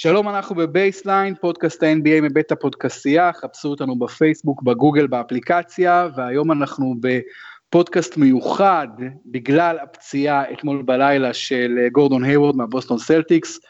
שלום, 0.00 0.28
אנחנו 0.28 0.54
בבייסליין, 0.54 1.34
פודקאסט 1.34 1.82
ה-NBA 1.82 2.20
מבית 2.22 2.52
הפודקסייה, 2.52 3.32
חפשו 3.32 3.68
אותנו 3.68 3.98
בפייסבוק, 3.98 4.62
בגוגל, 4.62 5.06
באפליקציה, 5.06 6.08
והיום 6.16 6.52
אנחנו 6.52 6.94
בפודקאסט 7.00 8.16
מיוחד 8.16 8.88
בגלל 9.26 9.78
הפציעה 9.82 10.52
אתמול 10.52 10.82
בלילה 10.82 11.34
של 11.34 11.78
גורדון 11.92 12.24
היוורד 12.24 12.56
מהבוסטון 12.56 12.98
סלטיקס, 12.98 13.60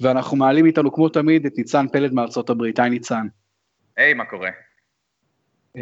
ואנחנו 0.00 0.36
מעלים 0.36 0.66
איתנו 0.66 0.92
כמו 0.92 1.08
תמיד 1.08 1.46
את 1.46 1.52
ניצן 1.58 1.86
פלד 1.92 2.12
מארצות 2.12 2.50
הברית. 2.50 2.78
היי 2.78 2.90
ניצן. 2.90 3.26
היי, 3.96 4.12
hey, 4.12 4.14
מה 4.14 4.24
קורה? 4.24 4.50
Uh, 5.76 5.80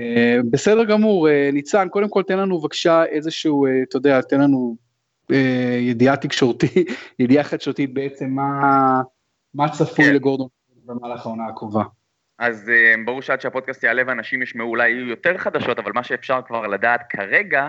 בסדר 0.50 0.84
גמור, 0.84 1.28
uh, 1.28 1.52
ניצן, 1.52 1.88
קודם 1.88 2.08
כל 2.08 2.22
תן 2.22 2.38
לנו 2.38 2.60
בבקשה 2.60 3.04
איזשהו, 3.04 3.66
uh, 3.66 3.70
אתה 3.88 3.96
יודע, 3.96 4.20
תן 4.20 4.40
לנו 4.40 4.76
uh, 5.32 5.34
ידיעה 5.80 6.16
תקשורתית, 6.16 6.88
ידיעה 7.18 7.44
חדשותית 7.44 7.94
בעצם 7.94 8.26
מה... 8.26 9.02
מה 9.56 9.68
צפוי 9.68 10.04
כן. 10.04 10.14
לגורדון 10.14 10.48
במהלך 10.84 11.26
העונה 11.26 11.46
הקרובה? 11.46 11.82
אז 12.38 12.68
uh, 12.68 13.06
ברור 13.06 13.22
שעד 13.22 13.40
שהפודקאסט 13.40 13.82
יעלה 13.82 14.02
ואנשים 14.06 14.42
ישמעו 14.42 14.68
אולי 14.68 14.90
יהיו 14.90 15.06
יותר 15.06 15.38
חדשות, 15.38 15.78
אבל 15.78 15.92
מה 15.94 16.04
שאפשר 16.04 16.40
כבר 16.46 16.66
לדעת 16.66 17.00
כרגע, 17.08 17.68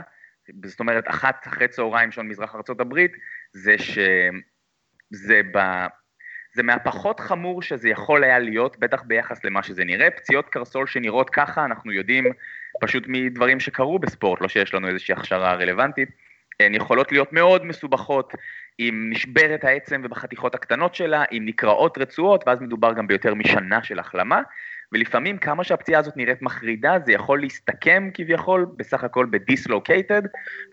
זאת 0.66 0.80
אומרת 0.80 1.08
אחת 1.08 1.48
אחרי 1.48 1.68
צהריים 1.68 2.12
שעון 2.12 2.28
מזרח 2.28 2.56
ארה"ב, 2.56 3.06
זה 3.54 3.76
שזה 3.78 5.42
ב... 5.54 5.86
זה 6.56 6.64
מהפחות 6.64 7.20
חמור 7.20 7.62
שזה 7.62 7.90
יכול 7.90 8.24
היה 8.24 8.40
להיות, 8.40 8.80
בטח 8.80 9.04
ביחס 9.04 9.44
למה 9.44 9.64
שזה 9.64 9.84
נראה. 9.84 10.12
פציעות 10.12 10.50
קרסול 10.50 10.88
שנראות 10.88 11.30
ככה, 11.30 11.66
אנחנו 11.66 11.92
יודעים 11.92 12.26
פשוט 12.82 13.04
מדברים 13.08 13.60
שקרו 13.60 14.00
בספורט, 14.00 14.42
לא 14.42 14.48
שיש 14.48 14.74
לנו 14.74 14.88
איזושהי 14.88 15.14
הכשרה 15.14 15.54
רלוונטית, 15.54 16.10
הן 16.60 16.76
יכולות 16.76 17.12
להיות 17.12 17.34
מאוד 17.34 17.66
מסובכות, 17.66 18.34
אם 18.80 19.08
נשברת 19.10 19.64
העצם 19.64 20.02
ובחתיכות 20.04 20.56
הקטנות 20.56 20.96
שלה, 20.96 21.24
אם 21.32 21.44
נקרעות 21.46 21.98
רצועות, 21.98 22.44
ואז 22.48 22.62
מדובר 22.62 22.94
גם 22.94 23.08
ביותר 23.08 23.34
משנה 23.34 23.84
של 23.84 24.00
החלמה, 24.00 24.42
ולפעמים 24.92 25.38
כמה 25.38 25.64
שהפציעה 25.64 26.00
הזאת 26.00 26.18
נראית 26.18 26.42
מחרידה, 26.42 27.00
זה 27.06 27.12
יכול 27.12 27.42
להסתכם 27.42 28.10
כביכול 28.14 28.66
בסך 28.78 29.04
הכל 29.04 29.28
בדיסלוקייטד, 29.32 30.22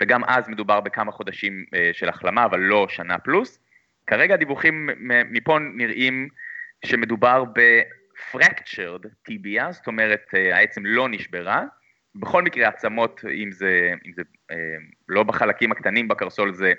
וגם 0.03 0.25
אז 0.25 0.49
מדובר 0.49 0.81
בכמה 0.81 1.13
חודשים 1.13 1.65
אה, 1.75 1.91
של 1.93 2.09
החלמה, 2.09 2.45
אבל 2.45 2.61
לא 2.61 2.87
שנה 2.89 3.19
פלוס. 3.19 3.61
כרגע 4.07 4.35
הדיווחים 4.35 4.91
מפה 5.31 5.59
נראים 5.59 6.29
שמדובר 6.85 7.45
ב-fractured 7.45 9.07
tibia, 9.31 9.71
זאת 9.71 9.87
אומרת 9.87 10.25
אה, 10.35 10.57
העצם 10.57 10.87
לא 10.87 11.09
נשברה, 11.09 11.65
בכל 12.15 12.43
מקרה 12.43 12.69
עצמות, 12.69 13.21
אם 13.43 13.53
זה, 13.53 13.93
אם 14.07 14.13
זה 14.13 14.23
אה, 14.51 14.57
לא 15.09 15.23
בחלקים 15.23 15.73
הקטנים 15.73 16.09
בקרסול, 16.09 16.55
זה 16.55 16.73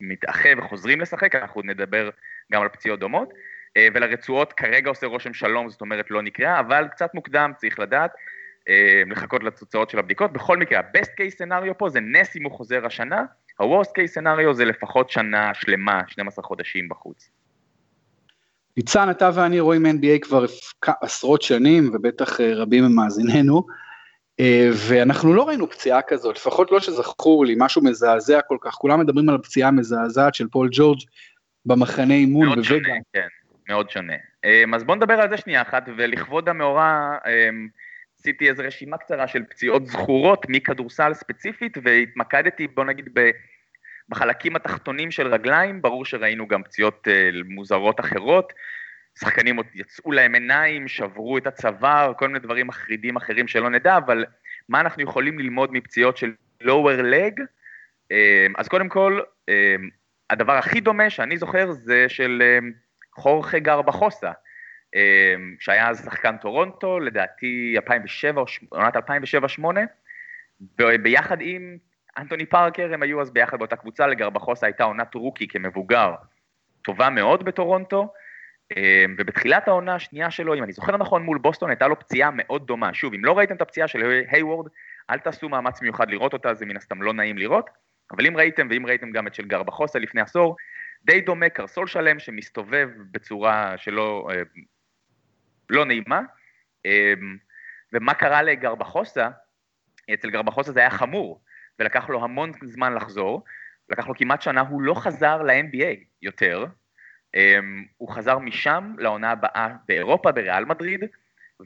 מתאחה 0.00 0.48
וחוזרים 0.58 1.00
לשחק, 1.00 1.34
אנחנו 1.34 1.62
נדבר 1.62 2.10
גם 2.52 2.62
על 2.62 2.68
פציעות 2.68 3.00
דומות, 3.00 3.32
אה, 3.76 3.88
ולרצועות 3.94 4.52
כרגע 4.52 4.88
עושה 4.88 5.06
רושם 5.06 5.34
שלום, 5.34 5.70
זאת 5.70 5.80
אומרת 5.80 6.10
לא 6.10 6.22
נקרא, 6.22 6.60
אבל 6.60 6.88
קצת 6.90 7.14
מוקדם, 7.14 7.52
צריך 7.56 7.78
לדעת, 7.78 8.10
אה, 8.68 9.02
לחכות 9.06 9.44
לתוצאות 9.44 9.90
של 9.90 9.98
הבדיקות. 9.98 10.32
בכל 10.32 10.56
מקרה, 10.56 10.78
ה-best 10.78 11.10
case 11.10 11.46
scenario 11.46 11.74
פה 11.74 11.88
זה 11.88 12.00
נס 12.00 12.36
אם 12.36 12.44
הוא 12.44 12.52
חוזר 12.52 12.86
השנה, 12.86 13.24
ה-worst 13.60 13.90
case 13.90 14.20
scenario 14.20 14.52
זה 14.52 14.64
לפחות 14.64 15.10
שנה 15.10 15.54
שלמה, 15.54 16.02
12 16.06 16.44
חודשים 16.44 16.88
בחוץ. 16.88 17.30
ניצן, 18.76 19.10
אתה 19.10 19.30
ואני 19.34 19.60
רואים 19.60 19.86
NBA 19.86 20.18
כבר 20.22 20.44
עשרות 21.02 21.42
שנים, 21.42 21.90
ובטח 21.92 22.40
אה, 22.40 22.54
רבים 22.54 22.84
ממאזיננו. 22.84 23.66
אה, 24.40 24.68
ואנחנו 24.88 25.34
לא 25.34 25.48
ראינו 25.48 25.70
פציעה 25.70 26.02
כזאת, 26.02 26.36
לפחות 26.36 26.70
לא 26.70 26.80
שזכור 26.80 27.46
לי, 27.46 27.54
משהו 27.58 27.82
מזעזע 27.84 28.40
כל 28.40 28.56
כך, 28.60 28.74
כולם 28.74 29.00
מדברים 29.00 29.28
על 29.28 29.34
הפציעה 29.34 29.68
המזעזעת 29.68 30.34
של 30.34 30.48
פול 30.48 30.68
ג'ורג' 30.72 30.98
במחנה 31.66 32.14
אימון 32.14 32.46
בווגה. 32.46 32.56
מאוד 32.60 32.64
שונה, 32.64 32.98
כן, 33.12 33.26
מאוד 33.68 33.90
שונה. 33.90 34.14
אה, 34.44 34.64
אז 34.74 34.84
בואו 34.84 34.96
נדבר 34.96 35.14
על 35.14 35.30
זה 35.30 35.36
שנייה 35.36 35.62
אחת, 35.62 35.88
ולכבוד 35.96 36.48
המאורע 36.48 37.16
אה, 37.26 37.48
עשיתי 38.18 38.48
איזו 38.48 38.62
רשימה 38.66 38.96
קצרה 38.96 39.28
של 39.28 39.42
פציעות 39.50 39.86
זכורות 39.86 40.46
מכדורסל 40.48 41.14
ספציפית, 41.14 41.78
והתמקדתי, 41.84 42.66
בוא 42.66 42.84
נגיד, 42.84 43.08
בחלקים 44.08 44.56
התחתונים 44.56 45.10
של 45.10 45.26
רגליים, 45.26 45.82
ברור 45.82 46.04
שראינו 46.04 46.48
גם 46.48 46.62
פציעות 46.62 47.08
מוזרות 47.44 48.00
אחרות, 48.00 48.52
שחקנים 49.18 49.56
עוד 49.56 49.66
יצאו 49.74 50.12
להם 50.12 50.34
עיניים, 50.34 50.88
שברו 50.88 51.38
את 51.38 51.46
הצוואר, 51.46 52.12
כל 52.18 52.26
מיני 52.28 52.38
דברים 52.38 52.66
מחרידים 52.66 53.16
אחרים 53.16 53.48
שלא 53.48 53.70
נדע, 53.70 53.96
אבל 53.96 54.24
מה 54.70 54.80
אנחנו 54.80 55.02
יכולים 55.02 55.38
ללמוד 55.38 55.72
מפציעות 55.72 56.16
של 56.16 56.32
lower 56.62 57.00
leg? 57.12 57.40
אמ, 58.10 58.52
אז 58.56 58.68
קודם 58.68 58.88
כל, 58.88 59.20
אמ, 59.48 59.88
הדבר 60.30 60.52
הכי 60.52 60.80
דומה 60.80 61.10
שאני 61.10 61.38
זוכר 61.38 61.70
זה 61.70 62.08
של 62.08 62.42
אמ, 62.42 62.72
חורכה 63.14 63.58
גר 63.58 63.82
בחוסה, 63.82 64.32
שהיה 65.58 65.88
אז 65.88 66.04
שחקן 66.04 66.36
טורונטו, 66.36 67.00
לדעתי 67.00 67.74
2007, 67.76 68.42
עונת 68.68 68.96
2007-2008, 68.96 69.00
וביחד 70.80 71.36
עם 71.40 71.76
אנטוני 72.18 72.46
פארקר, 72.46 72.94
הם 72.94 73.02
היו 73.02 73.20
אז 73.20 73.30
ביחד 73.30 73.58
באותה 73.58 73.76
קבוצה, 73.76 74.06
לגרבחוסה 74.06 74.66
הייתה 74.66 74.84
עונת 74.84 75.14
רוקי 75.14 75.48
כמבוגר 75.48 76.14
טובה 76.82 77.10
מאוד 77.10 77.44
בטורונטו, 77.44 78.12
ובתחילת 79.18 79.68
העונה 79.68 79.94
השנייה 79.94 80.30
שלו, 80.30 80.54
אם 80.54 80.64
אני 80.64 80.72
זוכר 80.72 80.96
נכון, 80.96 81.22
מול 81.22 81.38
בוסטון 81.38 81.70
הייתה 81.70 81.88
לו 81.88 81.98
פציעה 81.98 82.30
מאוד 82.34 82.66
דומה. 82.66 82.94
שוב, 82.94 83.14
אם 83.14 83.24
לא 83.24 83.38
ראיתם 83.38 83.56
את 83.56 83.62
הפציעה 83.62 83.88
של 83.88 84.22
היוורד, 84.28 84.70
אל 85.10 85.18
תעשו 85.18 85.48
מאמץ 85.48 85.82
מיוחד 85.82 86.10
לראות 86.10 86.32
אותה, 86.32 86.54
זה 86.54 86.66
מן 86.66 86.76
הסתם 86.76 87.02
לא 87.02 87.12
נעים 87.12 87.38
לראות. 87.38 87.70
אבל 88.10 88.26
אם 88.26 88.36
ראיתם, 88.36 88.68
ואם 88.70 88.86
ראיתם 88.86 89.10
גם 89.10 89.26
את 89.26 89.34
של 89.34 89.46
גרבחוסה 89.46 89.98
לפני 89.98 90.20
עשור, 90.20 90.56
די 91.04 91.20
דומה, 91.20 91.48
קרסול 91.48 91.86
שלם 91.86 92.18
שמסתובב 92.18 92.88
בצורה 93.10 93.74
שלא 93.76 94.28
אה, 94.30 94.42
לא 95.70 95.84
נעימה. 95.84 96.20
אמ, 96.84 97.36
ומה 97.92 98.14
קרה 98.14 98.42
לגרבחוסה? 98.42 99.28
אצל 100.14 100.30
גרבחוסה 100.30 100.72
זה 100.72 100.80
היה 100.80 100.90
חמור, 100.90 101.40
ולקח 101.78 102.08
לו 102.08 102.24
המון 102.24 102.52
זמן 102.64 102.94
לחזור, 102.94 103.44
לקח 103.88 104.08
לו 104.08 104.14
כמעט 104.14 104.42
שנה, 104.42 104.60
הוא 104.60 104.82
לא 104.82 104.94
חזר 104.94 105.42
ל-NBA 105.42 106.04
יותר, 106.22 106.66
הוא 107.96 108.08
חזר 108.08 108.38
משם 108.38 108.94
לעונה 108.98 109.30
הבאה 109.30 109.68
באירופה, 109.88 110.32
בריאל 110.32 110.64
מדריד, 110.64 111.04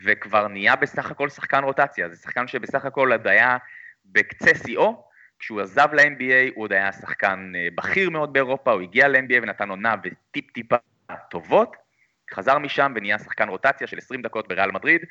וכבר 0.04 0.48
נהיה 0.48 0.76
בסך 0.76 1.10
הכל 1.10 1.28
שחקן 1.28 1.64
רוטציה. 1.64 2.08
זה 2.08 2.16
שחקן 2.16 2.48
שבסך 2.48 2.84
הכל 2.84 3.12
עוד 3.12 3.26
היה 3.26 3.56
בקצה 4.04 4.54
שיאו, 4.54 5.04
כשהוא 5.38 5.60
עזב 5.60 5.88
ל-NBA 5.92 6.52
הוא 6.54 6.64
עוד 6.64 6.72
היה 6.72 6.92
שחקן 6.92 7.52
אה, 7.56 7.68
בכיר 7.74 8.10
מאוד 8.10 8.32
באירופה, 8.32 8.72
הוא 8.72 8.82
הגיע 8.82 9.08
ל-NBA 9.08 9.42
ונתן 9.42 9.70
עונה 9.70 9.94
וטיפ-טיפה 10.02 10.76
טובות, 11.30 11.76
חזר 12.34 12.58
משם 12.58 12.92
ונהיה 12.96 13.18
שחקן 13.18 13.48
רוטציה 13.48 13.86
של 13.86 13.98
20 13.98 14.22
דקות 14.22 14.48
בריאל 14.48 14.70
מדריד, 14.70 15.04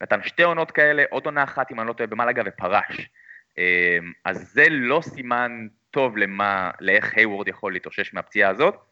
נתן 0.00 0.22
שתי 0.22 0.42
עונות 0.42 0.70
כאלה, 0.70 1.04
עוד 1.10 1.26
עונה 1.26 1.42
אחת 1.42 1.72
אם 1.72 1.80
אני 1.80 1.88
לא 1.88 1.92
טועה 1.92 2.06
במלאגה 2.06 2.42
ופרש. 2.46 3.10
אמ, 3.58 4.12
אז 4.24 4.52
זה 4.52 4.66
לא 4.70 5.00
סימן 5.02 5.66
טוב 5.90 6.16
למה, 6.16 6.70
לאיך 6.80 7.16
היוורד 7.16 7.48
יכול 7.48 7.72
להתאושש 7.72 8.14
מהפציעה 8.14 8.50
הזאת. 8.50 8.89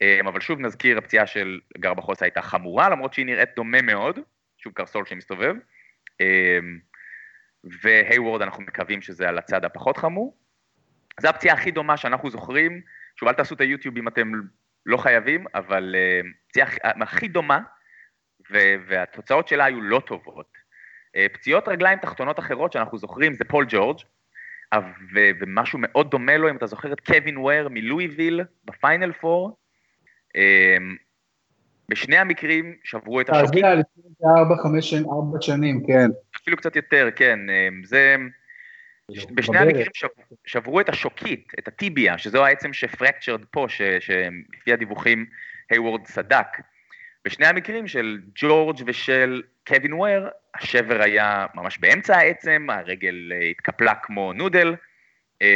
אמ, 0.00 0.28
אבל 0.28 0.40
שוב 0.40 0.60
נזכיר, 0.60 0.98
הפציעה 0.98 1.26
של 1.26 1.60
גרבחוסה 1.78 2.24
הייתה 2.24 2.42
חמורה, 2.42 2.88
למרות 2.88 3.14
שהיא 3.14 3.26
נראית 3.26 3.48
דומה 3.56 3.82
מאוד, 3.82 4.18
שוב 4.58 4.72
קרסול 4.72 5.06
שמסתובב, 5.06 5.54
אמ, 6.20 6.78
והיוורד 7.82 8.42
אנחנו 8.42 8.62
מקווים 8.62 9.02
שזה 9.02 9.28
על 9.28 9.38
הצד 9.38 9.64
הפחות 9.64 9.96
חמור. 9.96 10.36
זו 11.20 11.28
הפציעה 11.28 11.56
הכי 11.56 11.70
דומה 11.70 11.96
שאנחנו 11.96 12.30
זוכרים, 12.30 12.80
שוב 13.16 13.28
אל 13.28 13.34
תעשו 13.34 13.54
את 13.54 13.60
היוטיוב 13.60 13.96
אם 13.96 14.08
אתם 14.08 14.32
לא 14.86 14.96
חייבים, 14.96 15.44
אבל 15.54 15.96
אמ, 15.98 16.32
פציעה 16.48 16.68
הכי 16.82 17.28
דומה, 17.28 17.58
והתוצאות 18.86 19.48
שלה 19.48 19.64
היו 19.64 19.80
לא 19.80 20.02
טובות. 20.06 20.66
פציעות 21.32 21.68
רגליים 21.68 21.98
תחתונות 21.98 22.38
אחרות 22.38 22.72
שאנחנו 22.72 22.98
זוכרים 22.98 23.34
זה 23.34 23.44
פול 23.44 23.66
ג'ורג', 23.68 23.98
ומשהו 25.40 25.78
מאוד 25.82 26.10
דומה 26.10 26.36
לו, 26.36 26.50
אם 26.50 26.56
אתה 26.56 26.66
זוכר 26.66 26.92
את 26.92 27.00
קווין 27.00 27.38
וור 27.38 27.68
מלואיוויל 27.70 28.40
בפיינל 28.64 29.12
פור, 29.12 29.56
בשני 31.88 32.16
המקרים 32.16 32.74
שברו 32.84 33.20
את 33.20 33.30
השוקית. 33.30 33.64
אז 33.64 33.78
לפני 33.78 34.30
ארבע, 34.38 34.56
חמש, 34.62 34.94
ארבע 34.94 35.38
שנים, 35.40 35.86
כן. 35.86 36.10
אפילו 36.42 36.56
קצת 36.56 36.76
יותר, 36.76 37.08
כן. 37.16 37.38
אמ, 37.50 37.84
זה... 37.84 38.16
בשני 39.34 39.58
המקרים 39.58 39.86
שברו 40.44 40.80
את 40.80 40.88
השוקית, 40.88 41.52
את 41.58 41.68
הטיביה, 41.68 42.18
שזו 42.18 42.44
העצם 42.44 42.72
ש 42.72 42.85
fractured 42.85 43.44
פה, 43.44 43.66
שלפי 43.68 44.72
הדיווחים 44.72 45.26
היוורד 45.70 46.04
סדק. 46.04 46.46
בשני 47.24 47.46
המקרים 47.46 47.88
של 47.88 48.18
ג'ורג' 48.34 48.76
ושל 48.86 49.42
קווין 49.66 49.92
וויר, 49.92 50.28
השבר 50.54 51.02
היה 51.02 51.46
ממש 51.54 51.78
באמצע 51.78 52.16
העצם, 52.16 52.66
הרגל 52.70 53.32
אה, 53.32 53.46
התקפלה 53.48 53.94
כמו 53.94 54.32
נודל, 54.32 54.74
אמ, 55.42 55.46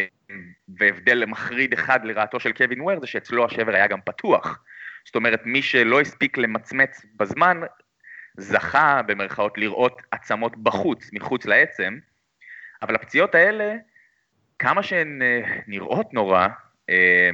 והבדל 0.78 1.26
מחריד 1.26 1.72
אחד 1.72 2.04
לרעתו 2.04 2.40
של 2.40 2.52
קווין 2.52 2.80
וויר 2.80 3.00
זה 3.00 3.06
שאצלו 3.06 3.44
השבר 3.44 3.74
היה 3.74 3.86
גם 3.86 4.00
פתוח. 4.04 4.62
זאת 5.06 5.16
אומרת, 5.16 5.40
מי 5.44 5.62
שלא 5.62 6.00
הספיק 6.00 6.38
למצמץ 6.38 7.06
בזמן, 7.16 7.60
זכה 8.36 9.02
במרכאות 9.06 9.58
לראות 9.58 10.02
עצמות 10.10 10.56
בחוץ, 10.56 11.10
מחוץ 11.12 11.46
לעצם, 11.46 11.98
אבל 12.82 12.94
הפציעות 12.94 13.34
האלה, 13.34 13.74
כמה 14.58 14.82
שהן 14.82 15.22
אה, 15.22 15.40
נראות 15.66 16.14
נורא, 16.14 16.48
אה, 16.90 17.30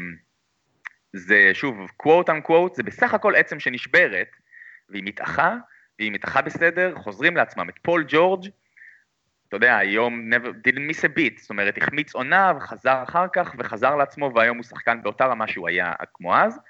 זה 1.13 1.51
שוב, 1.53 1.89
quote 2.03 2.29
unquote, 2.29 2.75
זה 2.75 2.83
בסך 2.83 3.15
הכל 3.15 3.35
עצם 3.35 3.61
שנשברת, 3.61 4.29
והיא 4.89 5.03
מתאחה, 5.05 5.57
והיא 5.99 6.13
מתאחה 6.13 6.43
בסדר, 6.43 6.95
חוזרים 6.97 7.37
לעצמם. 7.37 7.69
את 7.69 7.79
פול 7.83 8.05
ג'ורג', 8.09 8.47
יודע, 9.57 9.77
היום 9.77 10.31
never 10.33 10.69
didn't 10.69 10.91
miss 10.91 11.05
a 11.05 11.19
beat, 11.19 11.41
זאת 11.41 11.51
אומרת, 11.51 11.79
החמיץ 11.79 12.15
עונה 12.15 12.53
וחזר 12.57 13.03
אחר 13.03 13.27
כך 13.33 13.55
וחזר 13.59 13.97
לעצמו, 13.97 14.33
והיום 14.35 14.57
הוא 14.57 14.65
שחקן 14.65 15.03
באותה 15.03 15.27
רמה 15.27 15.47
שהוא 15.49 15.69
היה 15.69 15.93
כמו 16.15 16.37
אז. 16.37 16.61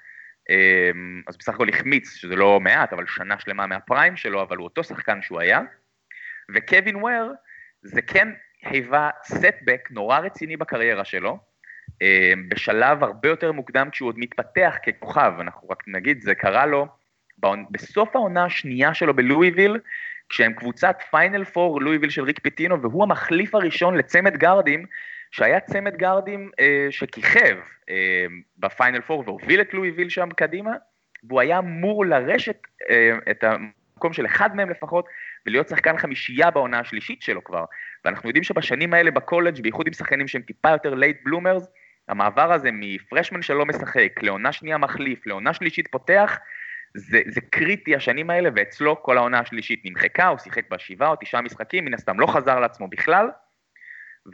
אמ, 0.49 1.21
אז 1.27 1.37
בסך 1.37 1.53
הכל 1.53 1.69
החמיץ, 1.69 2.15
שזה 2.15 2.35
לא 2.35 2.59
מעט, 2.59 2.93
אבל 2.93 3.05
שנה 3.07 3.39
שלמה 3.39 3.67
מהפריים 3.67 4.15
שלו, 4.15 4.41
אבל 4.41 4.57
הוא 4.57 4.63
אותו 4.63 4.83
שחקן 4.83 5.21
שהוא 5.21 5.39
היה. 5.39 5.61
וקווין 6.55 6.95
וויר, 6.95 7.33
זה 7.81 8.01
כן 8.01 8.27
היווה 8.63 9.09
setback 9.23 9.87
נורא 9.91 10.19
רציני 10.19 10.57
בקריירה 10.57 11.05
שלו, 11.05 11.39
אמ, 12.01 12.49
בשלב 12.49 13.03
הרבה 13.03 13.29
יותר 13.29 13.51
מוקדם 13.51 13.89
כשהוא 13.91 14.07
עוד 14.07 14.19
מתפתח 14.19 14.75
ככוכב, 14.87 15.33
אנחנו 15.39 15.69
רק 15.69 15.83
נגיד, 15.87 16.21
זה 16.21 16.35
קרה 16.35 16.65
לו 16.65 16.87
בסוף 17.71 18.15
העונה 18.15 18.45
השנייה 18.45 18.93
שלו 18.93 19.13
בלואיביל, 19.13 19.79
כשהם 20.29 20.53
קבוצת 20.53 20.97
פיינל 21.11 21.43
פור 21.43 21.81
לואיביל 21.81 22.09
של 22.09 22.23
ריק 22.23 22.39
פיטינו, 22.39 22.81
והוא 22.81 23.03
המחליף 23.03 23.55
הראשון 23.55 23.97
לצמד 23.97 24.37
גארדים, 24.37 24.85
שהיה 25.31 25.59
צמד 25.59 25.95
גארדים 25.97 26.51
אה, 26.59 26.87
שכיכב 26.89 27.57
אה, 27.89 28.25
בפיינל 28.57 29.01
פור 29.01 29.23
והוביל 29.25 29.61
את 29.61 29.73
לואיביל 29.73 30.09
שם 30.09 30.29
קדימה, 30.29 30.71
והוא 31.23 31.41
היה 31.41 31.59
אמור 31.59 32.05
לרשת 32.05 32.57
אה, 32.89 33.17
את 33.31 33.43
המקום 33.43 34.13
של 34.13 34.25
אחד 34.25 34.55
מהם 34.55 34.69
לפחות, 34.69 35.05
ולהיות 35.45 35.67
שחקן 35.67 35.97
חמישייה 35.97 36.51
בעונה 36.51 36.79
השלישית 36.79 37.21
שלו 37.21 37.43
כבר. 37.43 37.65
ואנחנו 38.05 38.29
יודעים 38.29 38.43
שבשנים 38.43 38.93
האלה 38.93 39.11
בקולג', 39.11 39.61
בייחוד 39.61 39.87
עם 39.87 39.93
שחקנים 39.93 40.27
שהם 40.27 40.41
טיפה 40.41 40.69
יותר 40.69 40.93
late 40.93 41.17
bloomers, 41.23 41.67
המעבר 42.07 42.53
הזה 42.53 42.69
מ 42.73 42.81
freshman 42.81 43.41
שלא 43.41 43.65
משחק, 43.65 44.13
לעונה 44.21 44.51
שנייה 44.51 44.77
מחליף, 44.77 45.27
לעונה 45.27 45.53
שלישית 45.53 45.87
פותח, 45.87 46.39
זה, 46.93 47.21
זה 47.27 47.41
קריטי 47.41 47.95
השנים 47.95 48.29
האלה, 48.29 48.49
ואצלו 48.55 49.03
כל 49.03 49.17
העונה 49.17 49.39
השלישית 49.39 49.81
נמחקה, 49.85 50.27
הוא 50.27 50.37
שיחק 50.37 50.69
בשבעה 50.69 51.09
או 51.09 51.15
תשעה 51.19 51.41
משחקים, 51.41 51.85
מן 51.85 51.93
הסתם 51.93 52.19
לא 52.19 52.27
חזר 52.27 52.59
לעצמו 52.59 52.87
בכלל, 52.87 53.29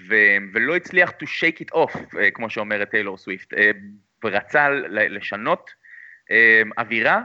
ו, 0.08 0.16
ולא 0.54 0.76
הצליח 0.76 1.10
to 1.10 1.26
shake 1.26 1.66
it 1.66 1.76
off, 1.76 2.20
אה, 2.20 2.32
כמו 2.32 2.50
שאומרת 2.50 2.90
טיילור 2.90 3.18
סוויפט, 3.18 3.54
אה, 3.54 3.72
ורצה 4.24 4.70
לשנות 4.90 5.72
אה, 6.32 6.62
אווירה, 6.78 7.22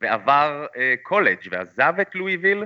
ועבר 0.00 0.66
קולג' 1.02 1.38
ועזב 1.50 1.94
את 2.02 2.14
לואיביל, 2.14 2.64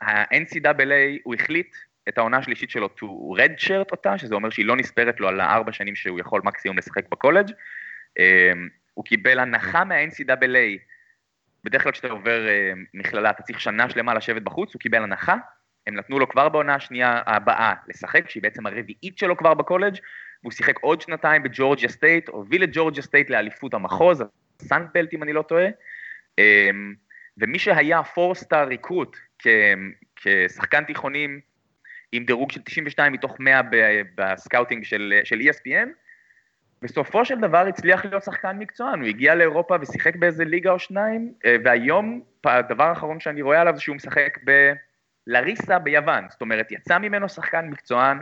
ה-NCAA, 0.00 1.20
הוא 1.22 1.34
החליט 1.34 1.76
את 2.08 2.18
העונה 2.18 2.36
השלישית 2.36 2.70
שלו 2.70 2.88
to 2.98 3.04
red 3.38 3.64
shirt 3.66 3.90
אותה, 3.90 4.18
שזה 4.18 4.34
אומר 4.34 4.50
שהיא 4.50 4.66
לא 4.66 4.76
נספרת 4.76 5.20
לו 5.20 5.28
על 5.28 5.40
הארבע 5.40 5.72
שנים 5.72 5.96
שהוא 5.96 6.20
יכול 6.20 6.40
מקסימום 6.44 6.78
לשחק 6.78 7.08
בקולג'. 7.08 7.50
הוא 8.96 9.04
קיבל 9.04 9.38
הנחה 9.38 9.84
מה-NCAA, 9.84 10.78
בדרך 11.64 11.82
כלל 11.82 11.92
כשאתה 11.92 12.08
עובר 12.08 12.46
uh, 12.46 12.78
מכללה 12.94 13.30
אתה 13.30 13.42
צריך 13.42 13.60
שנה 13.60 13.90
שלמה 13.90 14.14
לשבת 14.14 14.42
בחוץ, 14.42 14.74
הוא 14.74 14.80
קיבל 14.80 15.02
הנחה, 15.02 15.36
הם 15.86 15.94
נתנו 15.94 16.18
לו 16.18 16.28
כבר 16.28 16.48
בעונה 16.48 16.74
השנייה 16.74 17.22
הבאה 17.26 17.74
לשחק, 17.88 18.30
שהיא 18.30 18.42
בעצם 18.42 18.66
הרביעית 18.66 19.18
שלו 19.18 19.36
כבר 19.36 19.54
בקולג', 19.54 19.96
והוא 20.42 20.52
שיחק 20.52 20.78
עוד 20.80 21.00
שנתיים 21.00 21.42
בג'ורג'יה 21.42 21.88
סטייט, 21.88 22.28
הוביל 22.28 22.64
את 22.64 22.68
ג'ורג'יה 22.72 23.02
סטייט 23.02 23.30
לאליפות 23.30 23.74
המחוז, 23.74 24.22
Sun 24.62 24.83
Belt 24.83 25.12
אם 25.12 25.22
אני 25.22 25.32
לא 25.32 25.42
טועה, 25.42 25.66
um, 26.40 26.44
ומי 27.38 27.58
שהיה 27.58 28.02
four-star 28.02 28.68
recruit 28.68 29.16
כשחקן 30.16 30.84
תיכונים 30.84 31.40
עם 32.12 32.24
דירוג 32.24 32.50
של 32.50 32.60
92 32.62 33.12
מתוך 33.12 33.36
100 33.40 33.60
ב 34.14 34.22
scouting 34.22 34.84
של, 34.84 35.20
של 35.24 35.40
ESPN, 35.40 35.88
בסופו 36.86 37.24
של 37.24 37.40
דבר 37.40 37.58
הצליח 37.58 38.04
להיות 38.04 38.22
שחקן 38.22 38.58
מקצוען, 38.58 39.00
הוא 39.00 39.08
הגיע 39.08 39.34
לאירופה 39.34 39.76
ושיחק 39.80 40.16
באיזה 40.16 40.44
ליגה 40.44 40.70
או 40.70 40.78
שניים, 40.78 41.32
אה, 41.44 41.56
והיום 41.64 42.20
הדבר 42.44 42.84
האחרון 42.84 43.20
שאני 43.20 43.42
רואה 43.42 43.60
עליו 43.60 43.74
זה 43.74 43.80
שהוא 43.80 43.96
משחק 43.96 44.38
בלריסה 45.26 45.78
ביוון, 45.78 46.24
זאת 46.28 46.40
אומרת 46.40 46.72
יצא 46.72 46.98
ממנו 46.98 47.28
שחקן 47.28 47.68
מקצוען 47.68 48.18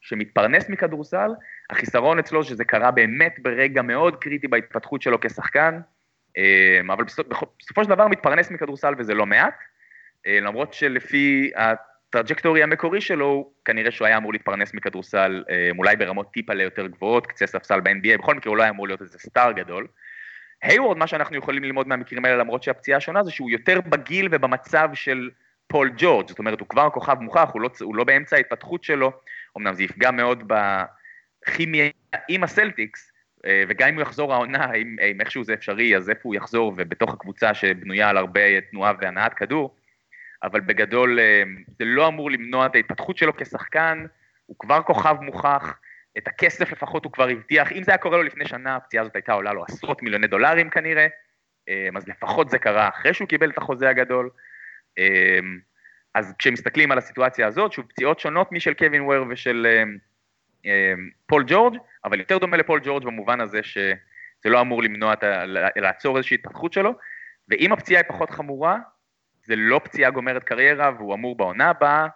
שמתפרנס 0.00 0.68
מכדורסל, 0.68 1.30
החיסרון 1.70 2.18
אצלו 2.18 2.44
שזה 2.44 2.64
קרה 2.64 2.90
באמת 2.90 3.34
ברגע 3.42 3.82
מאוד 3.82 4.16
קריטי 4.16 4.48
בהתפתחות 4.48 5.02
שלו 5.02 5.20
כשחקן, 5.20 5.80
אה, 6.36 6.80
אבל 6.88 7.04
בסופו 7.60 7.84
של 7.84 7.90
דבר 7.90 8.08
מתפרנס 8.08 8.50
מכדורסל 8.50 8.94
וזה 8.98 9.14
לא 9.14 9.26
מעט, 9.26 9.58
אה, 10.26 10.40
למרות 10.40 10.74
שלפי 10.74 11.50
ה 12.08 12.13
trajectory 12.13 12.62
המקורי 12.62 13.00
שלו, 13.00 13.50
כנראה 13.64 13.90
שהוא 13.90 14.06
היה 14.06 14.16
אמור 14.16 14.32
להתפרנס 14.32 14.74
מכדורסל, 14.74 15.44
אה, 15.50 15.70
אולי 15.78 15.96
ברמות 15.96 16.32
טיפה 16.32 16.54
ליותר 16.54 16.86
גבוהות, 16.86 17.26
קצה 17.26 17.46
ספסל 17.46 17.80
ב-NBA, 17.80 18.18
בכל 18.18 18.34
מקרה 18.34 18.50
הוא 18.50 18.56
לא 18.56 18.62
היה 18.62 18.70
אמור 18.70 18.86
להיות 18.86 19.00
איזה 19.00 19.18
סטאר 19.18 19.52
גדול. 19.52 19.86
הייוורד, 20.62 20.96
מה 20.96 21.06
שאנחנו 21.06 21.36
יכולים 21.36 21.64
ללמוד 21.64 21.88
מהמקרים 21.88 22.24
האלה, 22.24 22.36
למרות 22.36 22.62
שהפציעה 22.62 22.96
השונה, 22.96 23.22
זה 23.22 23.30
שהוא 23.30 23.50
יותר 23.50 23.80
בגיל 23.80 24.28
ובמצב 24.30 24.88
של 24.94 25.30
פול 25.66 25.90
ג'ורג', 25.96 26.28
זאת 26.28 26.38
אומרת, 26.38 26.60
הוא 26.60 26.68
כבר 26.68 26.90
כוכב 26.90 27.16
מוכח, 27.20 27.50
הוא 27.52 27.60
לא, 27.60 27.70
הוא 27.80 27.96
לא 27.96 28.04
באמצע 28.04 28.36
ההתפתחות 28.36 28.84
שלו, 28.84 29.12
אמנם 29.58 29.74
זה 29.74 29.82
יפגע 29.82 30.10
מאוד 30.10 30.52
בכימיה 31.46 31.90
עם 32.28 32.44
הסלטיקס, 32.44 33.12
אה, 33.46 33.62
וגם 33.68 33.88
אם 33.88 33.94
הוא 33.94 34.02
יחזור 34.02 34.34
העונה, 34.34 34.74
אם, 34.74 34.96
אם 35.10 35.20
איכשהו 35.20 35.44
זה 35.44 35.54
אפשרי, 35.54 35.96
אז 35.96 36.10
איפה 36.10 36.20
הוא 36.22 36.34
יחזור, 36.34 36.74
ובתוך 36.76 37.12
הקבוצה 37.12 37.54
שבנויה 37.54 38.08
על 38.08 38.16
הרבה 38.16 38.60
תנועה 38.70 38.92
והנעת 39.00 39.34
כדור, 39.34 39.77
אבל 40.42 40.60
בגדול 40.60 41.20
אה, 41.20 41.42
זה 41.78 41.84
לא 41.84 42.08
אמור 42.08 42.30
למנוע 42.30 42.66
את 42.66 42.74
ההתפתחות 42.74 43.16
שלו 43.16 43.36
כשחקן, 43.36 44.06
הוא 44.46 44.56
כבר 44.58 44.82
כוכב 44.82 45.16
מוכח, 45.20 45.78
את 46.18 46.28
הכסף 46.28 46.72
לפחות 46.72 47.04
הוא 47.04 47.12
כבר 47.12 47.28
הבטיח, 47.28 47.72
אם 47.72 47.82
זה 47.82 47.92
היה 47.92 47.98
קורה 47.98 48.16
לו 48.16 48.22
לפני 48.22 48.46
שנה, 48.48 48.76
הפציעה 48.76 49.02
הזאת 49.02 49.16
הייתה 49.16 49.32
עולה 49.32 49.52
לו 49.52 49.64
עשרות 49.64 50.02
מיליוני 50.02 50.26
דולרים 50.26 50.70
כנראה, 50.70 51.06
אה, 51.68 51.88
אז 51.96 52.08
לפחות 52.08 52.50
זה 52.50 52.58
קרה 52.58 52.88
אחרי 52.88 53.14
שהוא 53.14 53.28
קיבל 53.28 53.50
את 53.50 53.58
החוזה 53.58 53.88
הגדול. 53.88 54.30
אה, 54.98 55.38
אז 56.14 56.34
כשמסתכלים 56.38 56.92
על 56.92 56.98
הסיטואציה 56.98 57.46
הזאת, 57.46 57.72
שוב, 57.72 57.86
פציעות 57.88 58.20
שונות 58.20 58.52
משל 58.52 58.74
קווין 58.74 59.02
וור 59.02 59.24
ושל 59.28 59.66
פול 61.26 61.44
ג'ורג', 61.46 61.76
אבל 62.04 62.20
יותר 62.20 62.38
דומה 62.38 62.56
לפול 62.56 62.80
ג'ורג' 62.84 63.04
במובן 63.04 63.40
הזה 63.40 63.62
שזה 63.62 64.44
לא 64.44 64.60
אמור 64.60 64.82
למנוע. 64.82 65.14
לעצור 65.76 66.16
איזושהי 66.16 66.34
התפתחות 66.34 66.72
שלו, 66.72 66.94
ואם 67.48 67.72
הפציעה 67.72 68.02
היא 68.02 68.08
פחות 68.08 68.30
חמורה, 68.30 68.78
זה 69.48 69.56
לא 69.56 69.80
פציעה 69.84 70.10
גומרת 70.10 70.44
קריירה, 70.44 70.90
והוא 70.96 71.14
אמור 71.14 71.36
בעונה 71.36 71.70
הבאה 71.70 72.06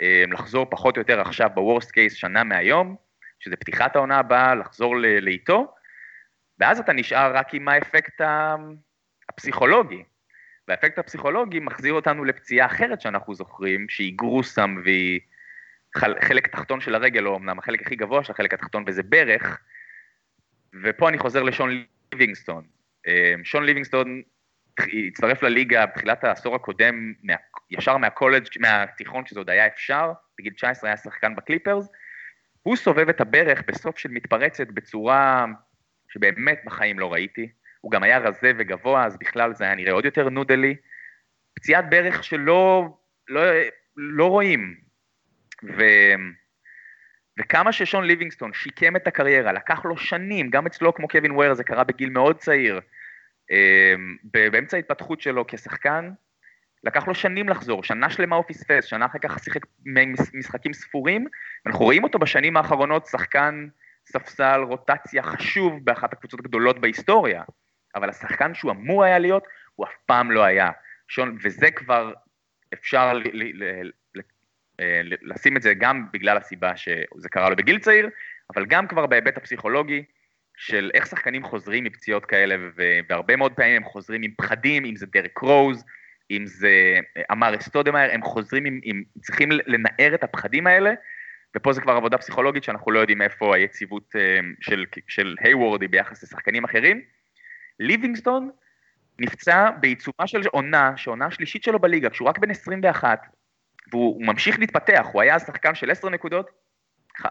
אה, 0.00 0.24
לחזור 0.28 0.66
פחות 0.70 0.96
או 0.96 1.00
יותר 1.00 1.20
עכשיו 1.20 1.50
ב 1.54 1.60
worst 1.60 1.90
case 1.90 2.14
שנה 2.14 2.44
מהיום, 2.44 2.96
שזה 3.38 3.56
פתיחת 3.56 3.96
העונה 3.96 4.18
הבאה, 4.18 4.54
לחזור 4.54 4.96
לאיתנו, 4.96 5.74
ואז 6.58 6.80
אתה 6.80 6.92
נשאר 6.92 7.36
רק 7.36 7.54
עם 7.54 7.68
האפקט 7.68 8.20
הפסיכולוגי. 9.28 10.04
והאפקט 10.68 10.98
הפסיכולוגי 10.98 11.60
מחזיר 11.60 11.92
אותנו 11.92 12.24
לפציעה 12.24 12.66
אחרת 12.66 13.00
שאנחנו 13.00 13.34
זוכרים, 13.34 13.88
שהיא 13.88 14.12
גרוסם 14.16 14.76
והיא 14.84 15.20
חלק 15.96 16.48
תחתון 16.48 16.80
של 16.80 16.94
הרגל, 16.94 17.26
או 17.26 17.36
אמנם 17.36 17.58
החלק 17.58 17.82
הכי 17.82 17.96
גבוה 17.96 18.24
של 18.24 18.32
החלק 18.32 18.54
התחתון, 18.54 18.84
וזה 18.86 19.02
ברך, 19.02 19.60
ופה 20.82 21.08
אני 21.08 21.18
חוזר 21.18 21.42
לשון 21.42 21.84
ליבינגסטון. 22.12 22.64
אה, 23.06 23.34
שון 23.44 23.64
ליבינגסטון 23.64 24.22
הצטרף 25.08 25.42
לליגה 25.42 25.86
בתחילת 25.86 26.24
העשור 26.24 26.54
הקודם, 26.54 27.12
מה, 27.22 27.34
ישר 27.70 27.96
מהקולג', 27.96 28.46
מהתיכון, 28.60 29.26
שזה 29.26 29.40
עוד 29.40 29.50
היה 29.50 29.66
אפשר, 29.66 30.12
בגיל 30.38 30.52
19 30.52 30.90
היה 30.90 30.96
שחקן 30.96 31.36
בקליפרס, 31.36 31.88
הוא 32.62 32.76
סובב 32.76 33.08
את 33.08 33.20
הברך 33.20 33.62
בסוף 33.66 33.98
של 33.98 34.10
מתפרצת 34.10 34.66
בצורה 34.66 35.46
שבאמת 36.08 36.60
בחיים 36.64 36.98
לא 36.98 37.12
ראיתי. 37.12 37.48
הוא 37.80 37.92
גם 37.92 38.02
היה 38.02 38.18
רזה 38.18 38.52
וגבוה, 38.58 39.06
אז 39.06 39.16
בכלל 39.16 39.54
זה 39.54 39.64
היה 39.64 39.74
נראה 39.74 39.92
עוד 39.92 40.04
יותר 40.04 40.28
נודלי. 40.28 40.76
פציעת 41.54 41.90
ברך 41.90 42.24
שלא 42.24 42.88
לא, 43.28 43.42
לא 43.96 44.26
רואים. 44.26 44.76
ו, 45.64 45.82
וכמה 47.38 47.72
ששון 47.72 48.04
ליבינגסטון 48.04 48.52
שיקם 48.52 48.96
את 48.96 49.06
הקריירה, 49.06 49.52
לקח 49.52 49.84
לו 49.84 49.96
שנים, 49.96 50.50
גם 50.50 50.66
אצלו 50.66 50.94
כמו 50.94 51.08
קווין 51.08 51.32
וויר, 51.32 51.54
זה 51.54 51.64
קרה 51.64 51.84
בגיל 51.84 52.10
מאוד 52.10 52.38
צעיר, 52.38 52.80
באמצע 54.24 54.76
ההתפתחות 54.76 55.20
שלו 55.20 55.46
כשחקן, 55.46 56.10
לקח 56.84 57.08
לו 57.08 57.14
שנים 57.14 57.48
לחזור, 57.48 57.84
שנה 57.84 58.10
שלמה 58.10 58.36
הוא 58.36 58.44
פספס, 58.48 58.84
שנה 58.84 59.06
אחר 59.06 59.18
כך 59.18 59.38
שיחק 59.44 59.60
משחקים 60.34 60.72
ספורים, 60.72 61.26
ואנחנו 61.64 61.84
רואים 61.84 62.04
אותו 62.04 62.18
בשנים 62.18 62.56
האחרונות 62.56 63.06
שחקן 63.06 63.68
ספסל 64.06 64.60
רוטציה 64.60 65.22
חשוב 65.22 65.84
באחת 65.84 66.12
הקבוצות 66.12 66.40
הגדולות 66.40 66.80
בהיסטוריה, 66.80 67.42
אבל 67.94 68.10
השחקן 68.10 68.54
שהוא 68.54 68.70
אמור 68.70 69.04
היה 69.04 69.18
להיות, 69.18 69.44
הוא 69.74 69.86
אף 69.86 69.92
פעם 70.06 70.30
לא 70.30 70.44
היה. 70.44 70.70
שון, 71.08 71.38
וזה 71.42 71.70
כבר, 71.70 72.12
אפשר 72.74 73.12
ל, 73.12 73.22
ל, 73.32 73.64
ל, 73.64 73.90
ל, 74.14 74.20
אה, 74.80 75.00
לשים 75.04 75.56
את 75.56 75.62
זה 75.62 75.74
גם 75.74 76.06
בגלל 76.12 76.36
הסיבה 76.36 76.76
שזה 76.76 77.28
קרה 77.30 77.50
לו 77.50 77.56
בגיל 77.56 77.78
צעיר, 77.78 78.08
אבל 78.54 78.66
גם 78.66 78.86
כבר 78.86 79.06
בהיבט 79.06 79.36
הפסיכולוגי, 79.36 80.04
של 80.60 80.90
איך 80.94 81.06
שחקנים 81.06 81.44
חוזרים 81.44 81.84
מפציעות 81.84 82.26
כאלה, 82.26 82.56
והרבה 83.08 83.36
מאוד 83.36 83.52
פעמים 83.52 83.76
הם 83.76 83.84
חוזרים 83.84 84.22
עם 84.22 84.30
פחדים, 84.36 84.84
אם 84.84 84.96
זה 84.96 85.06
דרק 85.06 85.38
רוז, 85.38 85.84
אם 86.30 86.46
זה 86.46 86.98
אמר 87.32 87.56
אסטודמאייר, 87.56 88.14
הם 88.14 88.22
חוזרים 88.22 88.64
עם, 88.64 88.80
עם, 88.82 89.02
צריכים 89.20 89.48
לנער 89.66 90.14
את 90.14 90.24
הפחדים 90.24 90.66
האלה, 90.66 90.90
ופה 91.56 91.72
זה 91.72 91.80
כבר 91.80 91.92
עבודה 91.92 92.18
פסיכולוגית 92.18 92.64
שאנחנו 92.64 92.90
לא 92.90 92.98
יודעים 92.98 93.22
איפה 93.22 93.56
היציבות 93.56 94.16
אה, 94.16 94.40
של, 94.60 94.84
של 95.08 95.36
היוורד 95.40 95.84
ביחס 95.84 96.22
לשחקנים 96.22 96.64
אחרים. 96.64 97.02
ליבינגסטון 97.80 98.50
נפצע 99.18 99.70
בעיצומה 99.80 100.26
של 100.26 100.40
עונה, 100.46 100.92
שעונה 100.96 101.26
השלישית 101.26 101.62
שלו 101.62 101.78
בליגה, 101.78 102.10
כשהוא 102.10 102.28
רק 102.28 102.38
בן 102.38 102.50
21, 102.50 103.26
והוא 103.90 104.26
ממשיך 104.26 104.58
להתפתח, 104.58 105.06
הוא 105.12 105.22
היה 105.22 105.38
שחקן 105.38 105.74
של 105.74 105.90
10 105.90 106.08
נקודות, 106.08 106.50
4-5 107.22 107.30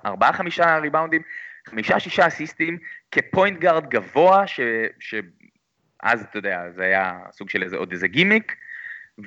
ריבאונדים, 0.82 1.22
5-6 1.68 2.28
אסיסטים, 2.28 2.78
כפוינט 3.12 3.60
גארד 3.60 3.90
גבוה, 3.90 4.48
ש, 4.48 4.60
שאז, 5.00 6.22
אתה 6.30 6.38
יודע, 6.38 6.70
זה 6.76 6.84
היה 6.84 7.20
סוג 7.32 7.50
של 7.50 7.64
איזה, 7.64 7.78
עוד 7.78 7.92
איזה 7.92 8.08
גימיק, 8.08 8.56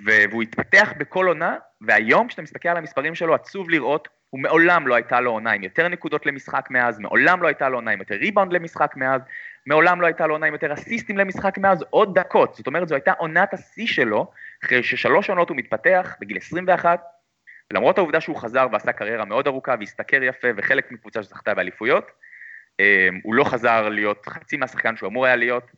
והוא 0.05 0.43
התפתח 0.43 0.93
בכל 0.99 1.27
עונה, 1.27 1.57
והיום 1.81 2.29
כשאתה 2.29 2.43
מסתכל 2.43 2.69
על 2.69 2.77
המספרים 2.77 3.15
שלו, 3.15 3.35
עצוב 3.35 3.71
לראות, 3.71 4.09
הוא 4.31 4.41
מעולם 4.41 4.87
לא 4.87 4.95
הייתה 4.95 5.21
לו 5.21 5.31
עונה 5.31 5.53
עם 5.53 5.63
יותר 5.63 5.89
נקודות 5.89 6.27
למשחק 6.27 6.67
מאז, 6.71 6.99
מעולם 6.99 7.43
לא 7.43 7.49
הייתה 7.49 7.69
לו 7.69 7.79
עונה 7.79 7.91
עם 7.91 7.99
יותר 7.99 8.15
ריבאונד 8.15 8.53
למשחק 8.53 8.97
מאז, 8.97 9.21
מעולם 9.67 10.01
לא 10.01 10.07
הייתה 10.07 10.27
לו 10.27 10.35
עונה 10.35 10.47
עם 10.47 10.53
יותר 10.53 10.73
אסיסטים 10.73 11.19
למשחק 11.19 11.59
מאז, 11.59 11.85
עוד 11.91 12.19
דקות. 12.19 12.55
זאת 12.55 12.67
אומרת, 12.67 12.89
זו 12.89 12.95
הייתה 12.95 13.13
עונת 13.13 13.55
השיא 13.55 13.87
שלו, 13.87 14.31
אחרי 14.65 14.83
ששלוש 14.83 15.31
עונות 15.31 15.49
הוא 15.49 15.57
מתפתח, 15.57 16.17
בגיל 16.21 16.37
21, 16.37 17.01
למרות 17.73 17.99
העובדה 17.99 18.21
שהוא 18.21 18.37
חזר 18.37 18.67
ועשה 18.73 18.93
קריירה 18.93 19.25
מאוד 19.25 19.47
ארוכה 19.47 19.75
והשתכר 19.81 20.23
יפה 20.23 20.49
וחלק 20.57 20.93
מקבוצה 20.93 21.23
שזכתה 21.23 21.55
באליפויות, 21.55 22.11
הוא 23.23 23.35
לא 23.35 23.45
חזר 23.45 23.89
להיות 23.89 24.27
חצי 24.27 24.57
מהשחקן 24.57 24.97
שהוא 24.97 25.09
אמור 25.09 25.27
היה 25.27 25.37
להיות, 25.37 25.71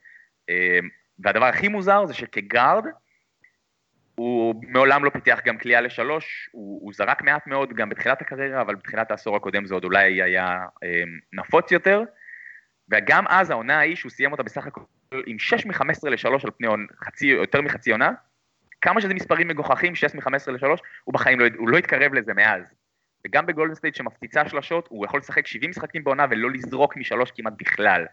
אמ, 0.48 0.88
והדבר 1.18 1.44
הכי 1.44 1.68
מוזר 1.68 2.06
זה 2.06 2.14
שכגארד, 2.14 2.84
הוא 4.14 4.62
מעולם 4.68 5.04
לא 5.04 5.10
פיתח 5.10 5.40
גם 5.44 5.58
כליאה 5.58 5.80
לשלוש, 5.80 6.48
הוא, 6.52 6.80
הוא 6.82 6.92
זרק 6.92 7.22
מעט 7.22 7.46
מאוד 7.46 7.72
גם 7.72 7.88
בתחילת 7.88 8.20
הקריירה, 8.20 8.60
אבל 8.60 8.74
בתחילת 8.74 9.10
העשור 9.10 9.36
הקודם 9.36 9.66
זה 9.66 9.74
עוד 9.74 9.84
אולי 9.84 10.22
היה 10.22 10.66
אה, 10.82 11.02
נפוץ 11.32 11.72
יותר, 11.72 12.02
וגם 12.90 13.24
אז 13.28 13.50
העונה 13.50 13.78
ההיא 13.78 13.96
שהוא 13.96 14.10
סיים 14.10 14.32
אותה 14.32 14.42
בסך 14.42 14.66
הכל 14.66 14.80
עם 15.26 15.38
6 15.38 15.66
מ-15 15.66 16.08
ל-3 16.08 16.28
על 16.44 16.50
פני 16.50 16.68
חצי, 17.04 17.26
יותר 17.26 17.60
מחצי 17.60 17.92
עונה, 17.92 18.10
כמה 18.80 19.00
שזה 19.00 19.14
מספרים 19.14 19.48
מגוחכים, 19.48 19.94
6 19.94 20.14
מ-15 20.14 20.50
ל-3, 20.50 20.66
הוא 21.04 21.14
בחיים 21.14 21.40
לא, 21.40 21.46
הוא 21.56 21.68
לא 21.68 21.78
התקרב 21.78 22.14
לזה 22.14 22.34
מאז. 22.34 22.62
וגם 23.26 23.46
בגולדן 23.46 23.74
סטייט 23.74 23.94
שמפציצה 23.94 24.48
שלשות, 24.48 24.88
הוא 24.88 25.04
יכול 25.04 25.20
לשחק 25.20 25.46
70 25.46 25.70
משחקים 25.70 26.04
בעונה 26.04 26.26
ולא 26.30 26.50
לזרוק 26.50 26.96
משלוש 26.96 27.30
כמעט 27.30 27.52
בכלל. 27.58 28.06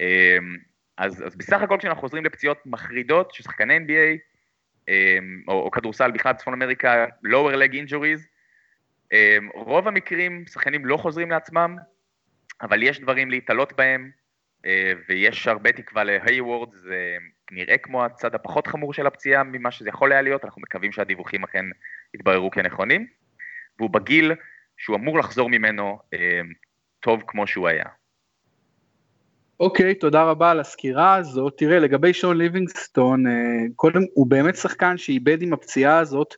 אמ, 0.00 0.56
אז, 0.98 1.26
אז 1.26 1.36
בסך 1.36 1.62
הכל 1.62 1.76
כשאנחנו 1.78 2.00
חוזרים 2.00 2.24
לפציעות 2.24 2.66
מחרידות 2.66 3.34
של 3.34 3.42
שחקני 3.42 3.76
NBA, 3.76 4.18
אמ, 4.88 5.42
או, 5.48 5.62
או 5.62 5.70
כדורסל 5.70 6.10
בכלל 6.10 6.32
בצפון 6.32 6.54
אמריקה, 6.54 7.06
lower 7.24 7.54
leg 7.54 7.72
injuries, 7.72 8.26
אמ, 9.12 9.48
רוב 9.54 9.88
המקרים 9.88 10.44
שחקנים 10.46 10.86
לא 10.86 10.96
חוזרים 10.96 11.30
לעצמם, 11.30 11.76
אבל 12.62 12.82
יש 12.82 13.00
דברים 13.00 13.30
להיתלות 13.30 13.72
בהם, 13.72 14.10
אה, 14.66 14.92
ויש 15.08 15.48
הרבה 15.48 15.72
תקווה 15.72 16.04
להייוורד, 16.04 16.74
זה 16.74 17.16
נראה 17.50 17.78
כמו 17.78 18.04
הצד 18.04 18.34
הפחות 18.34 18.66
חמור 18.66 18.92
של 18.92 19.06
הפציעה 19.06 19.42
ממה 19.42 19.70
שזה 19.70 19.88
יכול 19.88 20.12
היה 20.12 20.22
להיות, 20.22 20.44
אנחנו 20.44 20.62
מקווים 20.62 20.92
שהדיווחים 20.92 21.44
אכן 21.44 21.64
יתבררו 22.14 22.50
כנכונים, 22.50 23.06
והוא 23.78 23.90
בגיל 23.90 24.32
שהוא 24.76 24.96
אמור 24.96 25.18
לחזור 25.18 25.48
ממנו 25.48 25.98
אה, 26.14 26.40
טוב 27.00 27.22
כמו 27.26 27.46
שהוא 27.46 27.68
היה. 27.68 27.84
אוקיי, 29.60 29.92
okay, 29.92 30.00
תודה 30.00 30.24
רבה 30.24 30.50
על 30.50 30.60
הסקירה 30.60 31.14
הזאת. 31.14 31.54
תראה, 31.56 31.78
לגבי 31.78 32.12
שון 32.12 32.36
ליבינגסטון, 32.36 33.26
אה, 33.26 33.32
קודם, 33.76 34.00
הוא 34.14 34.26
באמת 34.26 34.56
שחקן 34.56 34.96
שאיבד 34.96 35.42
עם 35.42 35.52
הפציעה 35.52 35.98
הזאת 35.98 36.34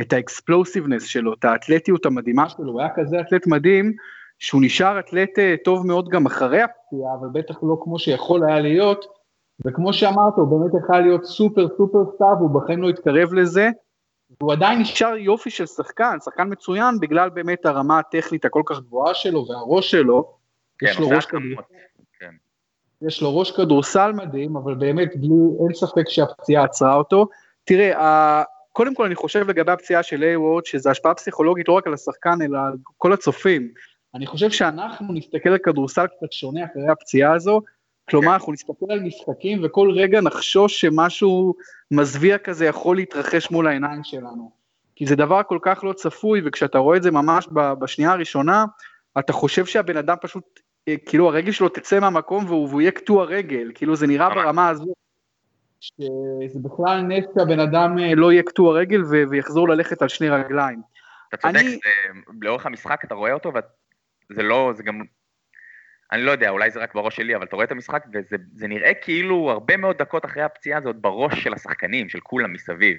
את 0.00 0.12
האקספלוסיבנס 0.12 1.02
שלו, 1.02 1.34
את 1.34 1.44
האתלטיות 1.44 2.06
המדהימה 2.06 2.48
שלו, 2.48 2.72
הוא 2.72 2.80
היה 2.80 2.90
כזה 2.96 3.20
אתלט 3.20 3.46
מדהים, 3.46 3.92
שהוא 4.38 4.62
נשאר 4.64 4.98
אתלט 4.98 5.38
אה, 5.38 5.54
טוב 5.64 5.86
מאוד 5.86 6.08
גם 6.08 6.26
אחרי 6.26 6.62
הפציעה, 6.62 7.14
אבל 7.20 7.28
בטח 7.32 7.54
לא 7.62 7.76
כמו 7.84 7.98
שיכול 7.98 8.44
היה 8.48 8.60
להיות, 8.60 9.04
וכמו 9.66 9.92
שאמרת, 9.92 10.32
הוא 10.36 10.48
באמת 10.48 10.82
יכול 10.84 11.00
להיות 11.00 11.24
סופר 11.24 11.68
סופר 11.76 11.98
סטאר, 12.14 12.36
והוא 12.38 12.60
בחיים 12.60 12.82
לא 12.82 12.88
התקרב 12.88 13.34
לזה, 13.34 13.70
והוא 14.40 14.52
עדיין 14.52 14.80
נשאר 14.80 15.16
יופי 15.16 15.50
של 15.50 15.66
שחקן, 15.66 16.16
שחקן 16.24 16.52
מצוין 16.52 17.00
בגלל 17.00 17.28
באמת 17.28 17.66
הרמה 17.66 17.98
הטכנית 17.98 18.44
הכל 18.44 18.62
כך 18.66 18.80
גבוהה 18.80 19.14
שלו 19.14 19.46
והראש 19.48 19.90
שלו. 19.90 20.32
כן, 20.78 20.86
יש 20.86 20.98
לו 20.98 21.08
ראש 21.08 21.26
כדורסל, 21.26 21.62
כן. 22.20 22.30
יש 23.02 23.22
לו 23.22 23.38
ראש 23.38 23.50
כדורסל 23.50 24.12
מדהים, 24.12 24.56
אבל 24.56 24.74
באמת 24.74 25.16
בלי, 25.16 25.28
אין 25.64 25.74
ספק 25.74 26.08
שהפציעה 26.08 26.64
עצרה 26.64 26.94
אותו. 26.94 27.28
תראה, 27.64 28.42
קודם 28.72 28.94
כל 28.94 29.04
אני 29.04 29.14
חושב 29.14 29.50
לגבי 29.50 29.72
הפציעה 29.72 30.02
של 30.02 30.22
איי-וורד, 30.22 30.66
שזו 30.66 30.90
השפעה 30.90 31.14
פסיכולוגית 31.14 31.68
לא 31.68 31.72
רק 31.72 31.86
על 31.86 31.94
השחקן, 31.94 32.42
אלא 32.42 32.58
על 32.58 32.76
כל 32.96 33.12
הצופים. 33.12 33.68
אני 34.14 34.26
חושב 34.26 34.50
שאנחנו 34.50 35.12
נסתכל 35.12 35.48
על 35.48 35.58
כדורסל 35.58 36.06
קצת 36.06 36.32
שונה 36.32 36.64
אחרי 36.64 36.88
הפציעה 36.88 37.32
הזו, 37.32 37.60
כלומר, 38.10 38.34
אנחנו 38.34 38.52
נסתכל 38.52 38.86
על 38.90 39.00
משחקים 39.00 39.60
וכל 39.64 39.90
רגע 39.90 40.20
נחשוש 40.20 40.80
שמשהו 40.80 41.54
מזוויע 41.90 42.38
כזה 42.38 42.66
יכול 42.66 42.96
להתרחש 42.96 43.50
מול 43.50 43.66
העיניים 43.66 44.04
שלנו. 44.04 44.50
כי 44.96 45.06
זה 45.06 45.16
דבר 45.16 45.42
כל 45.42 45.58
כך 45.62 45.84
לא 45.84 45.92
צפוי, 45.92 46.40
וכשאתה 46.44 46.78
רואה 46.78 46.96
את 46.96 47.02
זה 47.02 47.10
ממש 47.10 47.48
בשנייה 47.52 48.12
הראשונה, 48.12 48.64
אתה 49.18 49.32
חושב 49.32 49.66
שהבן 49.66 49.96
אדם 49.96 50.16
פשוט, 50.20 50.60
אה, 50.88 50.94
כאילו 51.06 51.28
הרגל 51.28 51.52
שלו 51.52 51.68
תצא 51.68 52.00
מהמקום 52.00 52.44
והוא, 52.46 52.80
יהיה 52.80 52.90
קטוע 52.90 53.24
רגל, 53.24 53.72
כאילו 53.74 53.96
זה 53.96 54.06
נראה 54.06 54.34
ברמה 54.34 54.68
הזו, 54.68 54.92
שזה 55.80 56.58
בכלל 56.62 57.00
נס 57.00 57.24
שהבן 57.38 57.60
אדם 57.60 57.98
אה, 57.98 58.14
לא 58.14 58.32
יהיה 58.32 58.42
קטוע 58.42 58.74
רגל 58.74 59.02
ויחזור 59.30 59.68
ללכת 59.68 60.02
על 60.02 60.08
שני 60.08 60.28
רגליים. 60.28 60.82
אתה 61.28 61.36
צודק, 61.36 61.60
אני... 61.60 61.78
לאורך 62.40 62.66
המשחק 62.66 63.04
אתה 63.04 63.14
רואה 63.14 63.32
אותו 63.32 63.52
וזה 64.30 64.42
לא, 64.42 64.72
זה 64.76 64.82
גם 64.82 65.02
אני 66.12 66.22
לא 66.22 66.30
יודע, 66.30 66.50
אולי 66.50 66.70
זה 66.70 66.80
רק 66.80 66.94
בראש 66.94 67.16
שלי, 67.16 67.36
אבל 67.36 67.44
אתה 67.44 67.56
רואה 67.56 67.66
את 67.66 67.72
המשחק 67.72 68.04
וזה 68.12 68.68
נראה 68.68 68.92
כאילו 68.94 69.50
הרבה 69.50 69.76
מאוד 69.76 69.96
דקות 69.98 70.24
אחרי 70.24 70.42
הפציעה 70.42 70.80
עוד 70.84 71.02
בראש 71.02 71.44
של 71.44 71.54
השחקנים, 71.54 72.08
של 72.08 72.20
כולם 72.20 72.52
מסביב. 72.52 72.96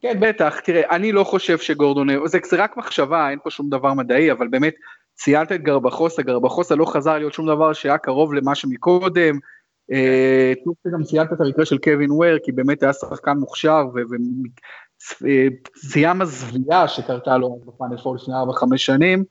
כן, 0.00 0.20
בטח, 0.20 0.60
תראה, 0.60 0.96
אני 0.96 1.12
לא 1.12 1.24
חושב 1.24 1.58
שגורדון, 1.58 2.08
זה, 2.26 2.38
זה 2.44 2.56
רק 2.62 2.76
מחשבה, 2.76 3.30
אין 3.30 3.38
פה 3.44 3.50
שום 3.50 3.70
דבר 3.70 3.94
מדעי, 3.94 4.32
אבל 4.32 4.48
באמת, 4.48 4.74
ציינת 5.14 5.52
את 5.52 5.62
גרבחוסה, 5.62 6.22
גרבחוסה 6.22 6.74
לא 6.74 6.84
חזר 6.84 7.18
להיות 7.18 7.32
שום 7.32 7.46
דבר 7.46 7.72
שהיה 7.72 7.98
קרוב 7.98 8.34
למה 8.34 8.54
שמקודם, 8.54 9.38
אה, 9.92 10.52
טוב 10.64 10.74
שגם 10.88 11.02
ציינת 11.02 11.32
את 11.32 11.40
המקרה 11.40 11.64
של 11.64 11.78
קווין 11.78 12.10
וור, 12.10 12.38
כי 12.44 12.52
באמת 12.52 12.82
היה 12.82 12.92
שחקן 12.92 13.36
מוכשר, 13.36 13.84
ופציעה 15.22 16.14
מזוויעה 16.14 16.88
שקרתה 16.88 17.36
לו 17.36 17.60
ב 17.66 17.71
Final 17.71 17.96
Four 17.96 18.16
לפני 18.16 18.34
4-5 18.34 18.76
שנים, 18.76 19.24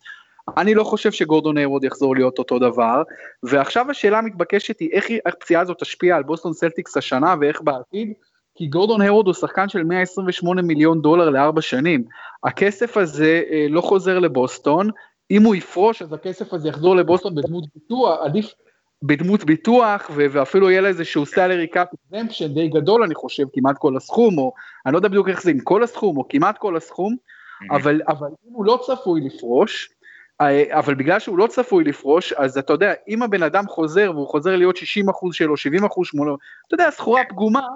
אני 0.58 0.76
לא 0.76 0.84
חושב 0.84 1.12
שגורדון 1.12 1.58
הייוורד 1.58 1.84
יחזור 1.84 2.16
להיות 2.16 2.40
אותו 2.40 2.60
דבר, 2.60 3.04
ועכשיו 3.44 3.92
השאלה 3.92 4.18
המתבקשת 4.18 4.80
היא 4.80 4.90
איך 4.92 5.06
הפציעה 5.26 5.62
הזאת 5.62 5.80
תשפיע 5.80 6.16
על 6.16 6.24
בוסטון 6.24 6.54
סלטיקס 6.54 6.98
השנה 6.98 7.36
ואיך 7.42 7.62
בעתיד, 7.62 8.14
כי 8.56 8.68
גורדון 8.68 9.02
הייוורד 9.02 9.26
הוא 9.26 9.34
שחקן 9.34 9.70
של 9.70 9.84
128 9.84 10.62
מיליון 10.62 11.02
דולר 11.02 11.30
לארבע 11.30 11.62
שנים. 11.62 12.04
הכסף 12.44 12.98
הזה 12.98 13.42
אה, 13.52 13.66
לא 13.70 13.82
חוזר 13.82 14.20
לבוסטון, 14.20 14.90
אם 15.32 15.44
הוא 15.44 15.56
יפרוש 15.56 16.02
אז 16.02 16.14
הכסף 16.14 16.54
הזה 16.54 16.70
יחזור 16.70 16.96
לבוסטון 16.96 17.36
בדמות 17.36 17.64
ביטוח, 17.76 18.20
עדיף 18.22 18.54
בדמות 19.04 19.44
ביטוח, 19.44 20.10
ו- 20.16 20.26
ואפילו 20.32 20.70
יהיה 20.70 20.82
לה 20.82 20.88
איזשהו 20.88 21.26
salary 21.26 21.68
cap 21.68 21.88
exemption 21.94 22.54
די 22.54 22.68
גדול 22.68 23.04
אני 23.04 23.16
חושב, 23.16 23.44
כמעט 23.54 23.78
כל 23.78 23.98
הסכום, 23.98 24.38
או 24.38 24.54
אני 24.86 24.94
לא 24.94 24.98
יודע 24.98 25.10
בדיוק 25.10 25.30
איך 25.30 25.42
זה, 25.42 25.52
עם 25.52 25.60
כל 25.60 25.84
הסכום 25.84 26.18
או 26.18 26.28
כמעט 26.30 26.58
כל 26.58 26.78
הסכום. 26.78 27.16
אבל, 27.72 28.02
אבל 28.08 28.28
אם 28.28 28.54
הוא 28.54 28.66
לא 28.66 28.80
צפוי 28.86 29.22
לפרוש, 29.22 29.90
אבל 30.72 30.94
בגלל 30.94 31.20
שהוא 31.20 31.38
לא 31.38 31.48
צפוי 31.48 31.84
לפרוש, 31.84 32.34
אז 32.34 32.58
אתה 32.58 32.74
יודע, 32.74 32.94
אם 33.08 33.24
הבן 33.24 33.44
אדם 33.44 33.68
חוזר, 33.68 34.12
והוא 34.14 34.28
חוזר 34.28 34.56
להיות 34.56 34.78
60 34.78 35.10
אחוז 35.10 35.36
שלו, 35.36 35.58
70 35.58 35.86
אחוז 35.86 36.08
שלו, 36.08 36.38
אתה 36.68 36.76
יודע, 36.76 36.92
סחורה 36.92 37.22
פגומה, 37.30 37.68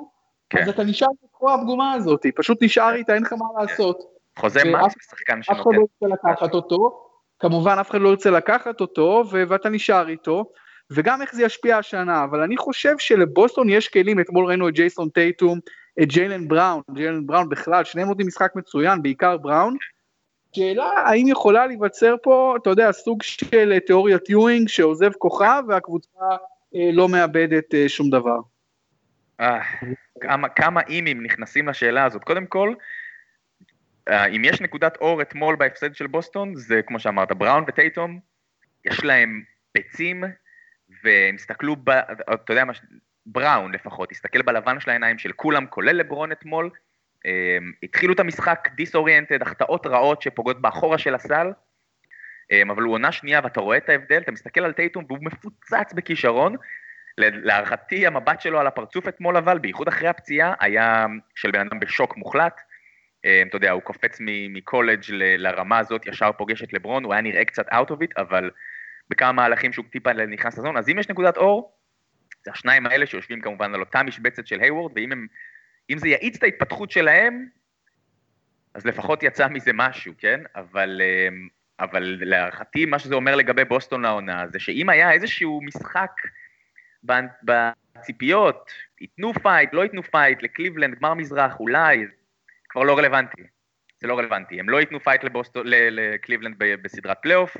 כן. 0.50 0.62
אז 0.62 0.70
אתה 0.70 0.84
נשאר 0.84 1.08
בסחורה 1.24 1.53
הפגומה 1.53 1.93
הזאת, 1.93 2.25
פשוט 2.36 2.63
נשאר 2.63 2.93
איתה, 2.96 3.13
אין 3.13 3.24
לך 3.24 3.34
מה 3.34 3.62
לעשות. 3.62 4.03
חוזה 4.39 4.60
מקס 4.65 4.96
בשחקן 4.98 5.43
שנותן. 5.43 5.62
אף 5.62 5.65
אחד 5.65 5.75
לא 5.75 5.82
ירצה 5.82 6.15
לקחת 6.15 6.53
אותו, 6.53 7.10
כמובן 7.39 7.75
אף 7.82 7.89
אחד 7.89 8.01
לא 8.01 8.10
ירצה 8.10 8.32
לקחת 8.32 8.82
אותו, 8.82 9.24
ואתה 9.29 9.70
נשאר 9.70 10.08
איתו, 10.08 10.46
וגם 10.91 11.22
איך 11.22 11.36
זה 11.36 11.43
ישפיע 11.43 11.77
השנה, 11.77 12.24
אבל 12.24 12.41
אני 12.41 12.58
חושב 12.58 12.98
שלבוסטון 12.98 13.70
יש 13.70 13.89
כלים, 13.89 14.20
אתמול 14.20 14.46
ראינו 14.46 14.70
את 14.70 14.74
ג'ייסון 14.74 15.10
טייטום, 15.10 15.60
את 16.03 16.08
ג'יילן 16.08 16.48
בראון, 16.48 16.82
ג'יילן 16.91 17.25
בראון 17.25 17.50
בכלל, 17.50 17.84
שניהם 17.84 18.08
נותנים 18.08 18.27
משחק 18.27 18.51
מצוין, 18.55 19.01
בעיקר 19.01 19.38
בראון, 19.38 19.77
שאלה 20.55 20.91
האם 21.05 21.27
יכולה 21.27 21.67
להיווצר 21.67 22.15
פה, 22.24 22.55
אתה 22.62 22.69
יודע, 22.69 22.91
סוג 22.91 23.24
של 23.24 23.79
תיאוריית 23.79 24.29
יואינג 24.29 24.69
שעוזב 24.69 25.12
כוכב 25.13 25.63
והקבוצה 25.67 26.25
אה, 26.75 26.89
לא 26.93 27.10
מאבדת 27.10 27.74
אה, 27.74 27.89
שום 27.89 28.10
דבר. 28.10 28.39
אה, 29.39 29.60
כמה, 30.22 30.50
כמה 30.50 30.81
אימים 30.81 31.24
נכנסים 31.24 31.69
לשאלה 31.69 32.05
הזאת. 32.05 32.24
קודם 32.24 32.45
כל, 32.45 32.74
אה, 34.10 34.25
אם 34.25 34.41
יש 34.45 34.62
נקודת 34.62 34.98
אור 34.98 35.22
אתמול 35.22 35.55
בהפסד 35.55 35.95
של 35.95 36.07
בוסטון, 36.07 36.55
זה 36.55 36.81
כמו 36.81 37.00
שאמרת, 37.00 37.31
בראון 37.31 37.63
וטייטום, 37.67 38.19
יש 38.86 39.03
להם 39.03 39.43
ביצים, 39.75 40.24
והם 41.03 41.36
הסתכלו, 41.36 41.75
אתה 42.33 42.53
יודע 42.53 42.65
מה, 42.65 42.74
בראון 43.25 43.72
לפחות, 43.72 44.12
הסתכל 44.12 44.41
בלבן 44.41 44.79
של 44.79 44.89
העיניים 44.89 45.17
של 45.17 45.31
כולם, 45.31 45.65
כולל 45.65 45.95
לברון 45.95 46.31
אתמול, 46.31 46.69
התחילו 47.83 48.13
את 48.13 48.19
המשחק 48.19 48.69
דיסאוריינטד, 48.75 49.41
החטאות 49.41 49.87
רעות 49.87 50.21
שפוגעות 50.21 50.61
באחורה 50.61 50.97
של 50.97 51.15
הסל, 51.15 51.51
אמ, 52.51 52.71
אבל 52.71 52.83
הוא 52.83 52.93
עונה 52.93 53.11
שנייה 53.11 53.39
ואתה 53.43 53.61
רואה 53.61 53.77
את 53.77 53.89
ההבדל, 53.89 54.21
אתה 54.21 54.31
מסתכל 54.31 54.61
על 54.61 54.73
טייטום 54.73 55.05
והוא 55.07 55.19
מפוצץ 55.21 55.93
בכישרון. 55.93 56.55
להערכתי 57.17 58.07
המבט 58.07 58.41
שלו 58.41 58.59
על 58.59 58.67
הפרצוף 58.67 59.07
אתמול 59.07 59.37
אבל, 59.37 59.59
בייחוד 59.59 59.87
אחרי 59.87 60.07
הפציעה, 60.07 60.53
היה 60.59 61.05
של 61.35 61.51
בן 61.51 61.59
אדם 61.59 61.79
בשוק 61.79 62.17
מוחלט. 62.17 62.61
אמ, 63.25 63.47
אתה 63.47 63.55
יודע, 63.55 63.71
הוא 63.71 63.81
קופץ 63.81 64.17
מקולג' 64.49 65.01
לרמה 65.09 65.79
הזאת, 65.79 66.05
ישר 66.05 66.31
פוגש 66.31 66.63
את 66.63 66.73
לברון, 66.73 67.03
הוא 67.03 67.13
היה 67.13 67.21
נראה 67.21 67.45
קצת 67.45 67.67
out 67.67 67.89
of 67.89 68.03
it, 68.03 68.21
אבל 68.21 68.51
בכמה 69.09 69.31
מהלכים 69.31 69.73
שהוא 69.73 69.85
טיפה 69.91 70.13
נכנס 70.13 70.57
לזון, 70.57 70.77
אז 70.77 70.89
אם 70.89 70.99
יש 70.99 71.09
נקודת 71.09 71.37
אור, 71.37 71.77
זה 72.45 72.51
השניים 72.51 72.85
האלה 72.85 73.05
שיושבים 73.05 73.41
כמובן 73.41 73.73
על 73.73 73.79
אותה 73.79 74.03
משבצת 74.03 74.47
של 74.47 74.59
היוורד, 74.59 74.91
ואם 74.95 75.11
הם, 75.11 75.27
זה 75.95 76.07
יאיץ 76.07 76.35
את 76.37 76.43
ההתפתחות 76.43 76.91
שלהם, 76.91 77.47
אז 78.73 78.85
לפחות 78.85 79.23
יצא 79.23 79.47
מזה 79.47 79.71
משהו, 79.73 80.13
כן? 80.17 80.41
אבל, 80.55 81.01
אמ, 81.01 81.47
אבל 81.79 82.17
להערכתי, 82.21 82.85
מה 82.85 82.99
שזה 82.99 83.15
אומר 83.15 83.35
לגבי 83.35 83.65
בוסטון 83.65 84.01
לעונה, 84.01 84.47
זה 84.47 84.59
שאם 84.59 84.89
היה 84.89 85.11
איזשהו 85.11 85.61
משחק 85.61 86.11
בציפיות, 87.43 88.71
ייתנו 89.01 89.33
fight, 89.33 89.73
לא 89.73 89.81
ייתנו 89.81 90.03
fight, 90.03 90.43
לקליבלנד, 90.43 90.95
גמר 90.95 91.13
מזרח, 91.13 91.59
אולי, 91.59 92.05
כבר 92.69 92.83
לא 92.83 92.97
רלוונטי. 92.97 93.41
זה 94.01 94.07
לא 94.07 94.17
רלוונטי. 94.17 94.59
הם 94.59 94.69
לא 94.69 94.79
ייתנו 94.79 94.99
fight 95.00 95.23
לבוסטון, 95.23 95.63
לקליבלנד 95.67 96.55
בסדרת 96.57 97.17
פלייאוף, 97.21 97.57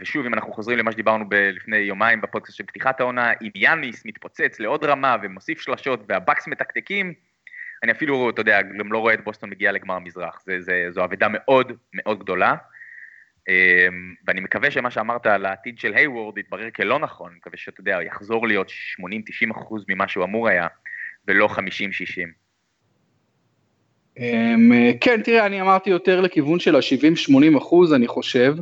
ושוב, 0.00 0.26
אם 0.26 0.34
אנחנו 0.34 0.52
חוזרים 0.52 0.78
למה 0.78 0.92
שדיברנו 0.92 1.28
ב- 1.28 1.34
לפני 1.34 1.76
יומיים 1.76 2.20
בפודקאסט 2.20 2.56
של 2.56 2.64
פתיחת 2.64 3.00
העונה, 3.00 3.32
אם 3.42 3.50
יאניס 3.54 4.06
מתפוצץ 4.06 4.60
לעוד 4.60 4.84
רמה 4.84 5.16
ומוסיף 5.22 5.60
שלשות 5.60 6.04
והבקס 6.08 6.48
מתקתקים, 6.48 7.14
אני 7.82 7.92
אפילו, 7.92 8.30
אתה 8.30 8.40
יודע, 8.40 8.62
גם 8.62 8.92
לא 8.92 8.98
רואה 8.98 9.14
את 9.14 9.24
בוסטון 9.24 9.50
מגיע 9.50 9.72
לגמר 9.72 9.94
המזרח. 9.94 10.42
זה, 10.46 10.60
זה, 10.60 10.86
זו 10.90 11.04
אבדה 11.04 11.26
מאוד 11.30 11.72
מאוד 11.94 12.18
גדולה. 12.18 12.54
אמ, 13.48 14.14
ואני 14.26 14.40
מקווה 14.40 14.70
שמה 14.70 14.90
שאמרת 14.90 15.26
על 15.26 15.46
העתיד 15.46 15.78
של 15.78 15.94
היוורד 15.94 16.38
יתברר 16.38 16.70
כלא 16.70 16.98
נכון, 16.98 17.30
אני 17.30 17.36
מקווה 17.36 17.56
שאתה 17.56 17.80
יודע, 17.80 17.98
יחזור 18.02 18.46
להיות 18.46 18.70
80-90 19.00 19.50
אחוז 19.50 19.84
ממה 19.88 20.08
שהוא 20.08 20.24
אמור 20.24 20.48
היה, 20.48 20.66
ולא 21.28 21.48
50-60. 21.48 21.58
אמ, 24.18 24.70
כן, 25.00 25.22
תראה, 25.22 25.46
אני 25.46 25.60
אמרתי 25.60 25.90
יותר 25.90 26.20
לכיוון 26.20 26.60
של 26.60 26.76
ה-70-80 26.76 27.58
אחוז, 27.58 27.92
אני 27.92 28.06
חושב. 28.06 28.54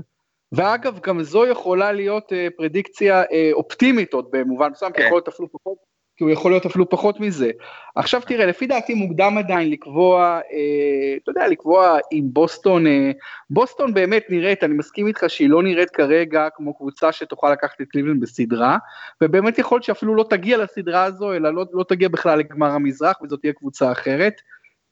ואגב, 0.53 0.99
גם 1.03 1.23
זו 1.23 1.47
יכולה 1.47 1.93
להיות 1.93 2.33
אה, 2.33 2.49
פרדיקציה 2.57 3.23
אה, 3.23 3.51
אופטימית 3.53 4.13
עוד 4.13 4.29
במובן 4.31 4.71
מסוים, 4.71 4.93
כן. 4.93 4.99
כי 4.99 5.07
יכול 5.07 5.17
להיות 5.17 5.29
אפילו 5.29 5.53
פחות, 5.53 5.79
כי 6.19 6.25
הוא 6.25 6.31
יכול 6.31 6.51
להיות 6.51 6.67
אפילו 6.67 6.89
פחות 6.89 7.21
מזה. 7.21 7.51
עכשיו 7.97 8.21
תראה, 8.27 8.47
לפי 8.47 8.67
דעתי 8.67 8.95
מוקדם 8.95 9.39
עדיין 9.39 9.71
לקבוע, 9.71 10.41
אה, 10.53 11.17
אתה 11.23 11.31
יודע, 11.31 11.49
לקבוע 11.49 11.99
אם 12.13 12.25
בוסטון, 12.33 12.87
אה, 12.87 13.11
בוסטון 13.51 13.95
באמת 13.95 14.25
נראית, 14.29 14.65
אני 14.65 14.75
מסכים 14.75 15.07
איתך 15.07 15.25
שהיא 15.29 15.51
לא 15.51 15.63
נראית 15.63 15.91
כרגע 15.91 16.49
כמו 16.55 16.77
קבוצה 16.77 17.13
שתוכל 17.13 17.53
לקחת 17.53 17.81
את 17.81 17.87
קליבלנד 17.89 18.21
בסדרה, 18.21 18.79
ובאמת 19.23 19.59
יכול 19.59 19.77
להיות 19.77 19.85
שאפילו 19.85 20.15
לא 20.15 20.25
תגיע 20.31 20.59
לסדרה 20.59 21.05
הזו, 21.05 21.33
אלא 21.33 21.55
לא, 21.55 21.65
לא 21.73 21.85
תגיע 21.89 22.09
בכלל 22.09 22.39
לגמר 22.39 22.71
המזרח, 22.71 23.17
וזאת 23.23 23.41
תהיה 23.41 23.53
קבוצה 23.53 23.93
אחרת. 23.93 24.35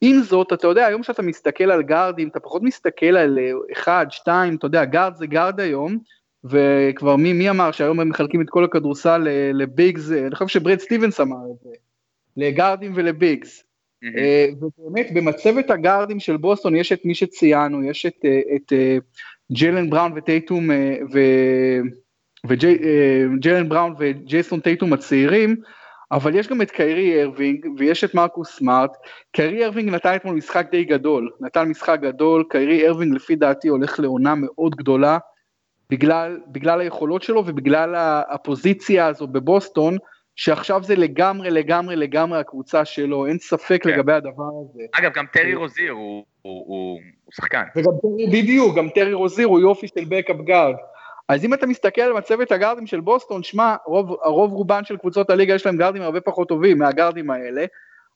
עם 0.01 0.21
זאת, 0.21 0.53
אתה 0.53 0.67
יודע, 0.67 0.85
היום 0.85 1.03
שאתה 1.03 1.21
מסתכל 1.21 1.71
על 1.71 1.83
גארדים, 1.83 2.27
אתה 2.27 2.39
פחות 2.39 2.63
מסתכל 2.63 3.17
על 3.17 3.39
אה, 3.39 3.51
אחד, 3.73 4.05
שתיים, 4.09 4.55
אתה 4.55 4.65
יודע, 4.65 4.85
גארד 4.85 5.15
זה 5.15 5.27
גארד 5.27 5.59
היום, 5.59 5.97
וכבר 6.43 7.15
מי, 7.15 7.33
מי 7.33 7.49
אמר 7.49 7.71
שהיום 7.71 7.99
הם 7.99 8.09
מחלקים 8.09 8.41
את 8.41 8.49
כל 8.49 8.63
הכדורסל 8.63 9.27
ל 9.53 9.63
bigs, 9.63 10.11
אני 10.11 10.35
חושב 10.35 10.47
שברד 10.47 10.79
סטיבנס 10.79 11.19
אמר 11.19 11.37
את 11.51 11.59
זה, 11.63 11.69
לגארדים 12.37 12.91
ול 12.95 13.14
bigs. 13.14 13.63
Mm-hmm. 14.05 14.63
ובאמת 14.63 15.07
במצבת 15.13 15.69
הגארדים 15.69 16.19
של 16.19 16.37
בוסטון 16.37 16.75
יש 16.75 16.91
את 16.91 17.05
מי 17.05 17.15
שציינו, 17.15 17.83
יש 17.83 18.05
את, 18.05 18.25
אה, 18.25 18.41
את 18.55 18.73
ג'יילן 19.51 19.89
בראון 19.89 20.11
וטייטום, 20.15 20.69
וג'יילן 22.47 23.69
בראון 23.69 23.93
וג'ייסון 23.99 24.59
טייטום 24.59 24.93
הצעירים, 24.93 25.55
אבל 26.11 26.35
יש 26.35 26.47
גם 26.47 26.61
את 26.61 26.71
קיירי 26.71 27.23
ארווינג 27.23 27.67
ויש 27.77 28.03
את 28.03 28.15
מרקוס 28.15 28.57
סמארט, 28.57 28.97
קיירי 29.31 29.65
ארווינג 29.65 29.89
נתן 29.89 30.15
אתמול 30.15 30.35
משחק 30.35 30.67
די 30.71 30.83
גדול, 30.83 31.31
נתן 31.39 31.63
משחק 31.63 31.99
גדול, 32.01 32.43
קיירי 32.49 32.87
ארווינג 32.87 33.15
לפי 33.15 33.35
דעתי 33.35 33.67
הולך 33.67 33.99
לעונה 33.99 34.33
מאוד 34.35 34.75
גדולה, 34.75 35.17
בגלל, 35.89 36.39
בגלל 36.47 36.79
היכולות 36.79 37.23
שלו 37.23 37.43
ובגלל 37.45 37.95
הפוזיציה 38.29 39.07
הזו 39.07 39.27
בבוסטון, 39.27 39.97
שעכשיו 40.35 40.83
זה 40.83 40.95
לגמרי 40.95 41.49
לגמרי 41.49 41.95
לגמרי 41.95 42.39
הקבוצה 42.39 42.85
שלו, 42.85 43.27
אין 43.27 43.37
ספק 43.39 43.83
כן. 43.83 43.89
לגבי 43.89 44.13
הדבר 44.13 44.49
הזה. 44.61 44.83
אגב, 44.91 45.11
גם 45.13 45.25
טרי 45.33 45.55
רוזיר 45.55 45.91
הוא, 45.91 46.25
הוא, 46.41 46.63
הוא, 46.67 46.99
הוא 47.23 47.33
שחקן. 47.33 47.63
וגם 47.75 47.91
טרי, 48.01 48.27
בדיוק, 48.27 48.77
גם 48.77 48.89
טרי 48.89 49.13
רוזיר 49.13 49.47
הוא 49.47 49.59
יופי 49.59 49.87
של 49.87 50.05
backup 50.09 50.37
guard. 50.37 50.75
אז 51.27 51.45
אם 51.45 51.53
אתה 51.53 51.65
מסתכל 51.65 52.01
על 52.01 52.13
מצבת 52.13 52.51
הגארדים 52.51 52.87
של 52.87 52.99
בוסטון, 52.99 53.43
שמע, 53.43 53.75
רוב, 53.85 54.17
הרוב 54.23 54.53
רובן 54.53 54.83
של 54.83 54.97
קבוצות 54.97 55.29
הליגה 55.29 55.53
יש 55.53 55.65
להם 55.65 55.77
גארדים 55.77 56.01
הרבה 56.01 56.21
פחות 56.21 56.47
טובים 56.47 56.77
מהגארדים 56.77 57.29
האלה, 57.29 57.65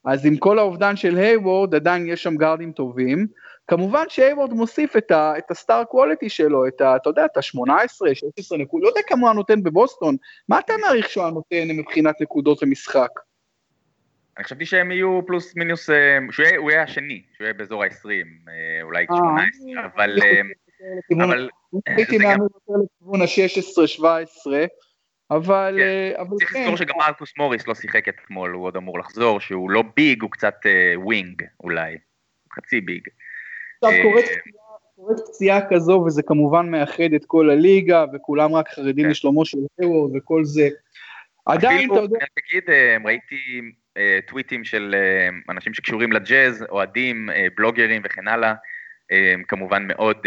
אז 0.06 0.26
עם 0.26 0.38
כל 0.38 0.60
האובדן 0.60 0.96
של 0.96 1.18
הייוורד 1.18 1.76
עדיין 1.76 2.08
יש 2.08 2.24
שם 2.24 2.36
גארדים 2.38 2.72
טובים. 2.72 3.28
כמובן 3.68 4.04
שהייוורד 4.10 4.54
מוסיף 4.54 4.98
את, 4.98 5.12
ה, 5.12 5.34
את 5.38 5.52
הסטאר 5.52 5.84
קווליטי 5.84 6.30
שלו, 6.30 6.68
את 6.68 6.82
ה, 6.82 6.96
אתה 6.96 7.10
יודע, 7.10 7.26
את 7.26 7.38
ה-18, 7.38 8.14
16 8.14 8.58
נקודות, 8.58 8.84
לא 8.84 8.90
יודע 8.90 9.02
כמה 9.08 9.28
הוא 9.28 9.36
נותן 9.36 9.64
בבוסטון, 9.64 10.16
מה 10.50 10.60
אתה 10.60 10.74
מעריך 10.82 11.10
שהוא 11.10 11.30
נותן 11.30 11.68
מבחינת 11.68 12.22
נקודות 12.22 12.64
למשחק? 12.64 13.10
אני 14.38 14.44
חשבתי 14.44 14.66
שהם 14.66 14.92
יהיו 14.92 15.22
פלוס 15.28 15.56
מינוס, 15.56 15.90
אה, 15.90 16.18
שהוא 16.32 16.72
יהיה 16.72 16.84
השני, 16.84 17.22
שהוא 17.34 17.46
יהיה 17.46 17.54
באזור 17.54 17.84
ה-20, 17.84 18.08
אה, 18.50 18.84
אולי 18.84 19.06
18, 19.06 19.84
אה, 19.84 19.90
אבל... 19.96 20.20
אבל... 21.24 21.50
הייתי 21.88 22.18
מאמין 22.18 22.42
יותר 22.42 22.74
לכיוון 22.84 23.22
ה-16-17, 23.22 24.52
אבל... 25.32 25.80
כן. 25.80 26.20
אבל 26.20 26.38
צריך 26.38 26.56
לזכור 26.56 26.78
שגם 26.78 26.96
מרקוס 26.98 27.34
מוריס 27.38 27.68
לא 27.68 27.76
שיחק 27.76 28.10
אתמול, 28.10 28.52
הוא 28.52 28.66
עוד 28.66 28.76
אמור 28.76 29.00
לחזור, 29.00 29.40
שהוא 29.40 29.72
לא 29.72 29.84
ביג, 29.96 30.22
הוא 30.22 30.32
קצת 30.32 30.56
wing 30.96 31.44
אולי, 31.64 31.98
חצי 32.56 32.82
big. 32.82 33.08
עכשיו 33.84 34.04
קורית 34.04 35.20
פציעה 35.30 35.70
כזו, 35.70 36.04
וזה 36.08 36.24
כמובן 36.24 36.70
מאחד 36.70 37.14
את 37.16 37.26
כל 37.28 37.50
הליגה, 37.50 38.06
וכולם 38.14 38.54
רק 38.54 38.70
חרדים 38.70 39.06
כן. 39.06 39.12
לשלומו 39.12 39.46
של 39.46 39.58
הייוורד 39.82 40.16
וכל 40.16 40.46
זה. 40.46 40.70
עדיין, 41.46 41.92
אתה 41.92 42.00
יודע... 42.00 42.18
אני 42.20 42.28
אגיד, 42.50 42.70
ראיתי 43.06 43.62
טוויטים 44.28 44.64
של 44.64 44.96
אנשים 45.50 45.74
שקשורים 45.74 46.12
לג'אז, 46.12 46.66
אוהדים, 46.70 47.30
בלוגרים 47.58 48.02
וכן 48.06 48.28
הלאה, 48.28 48.54
כמובן 49.48 49.88
מאוד, 49.88 50.18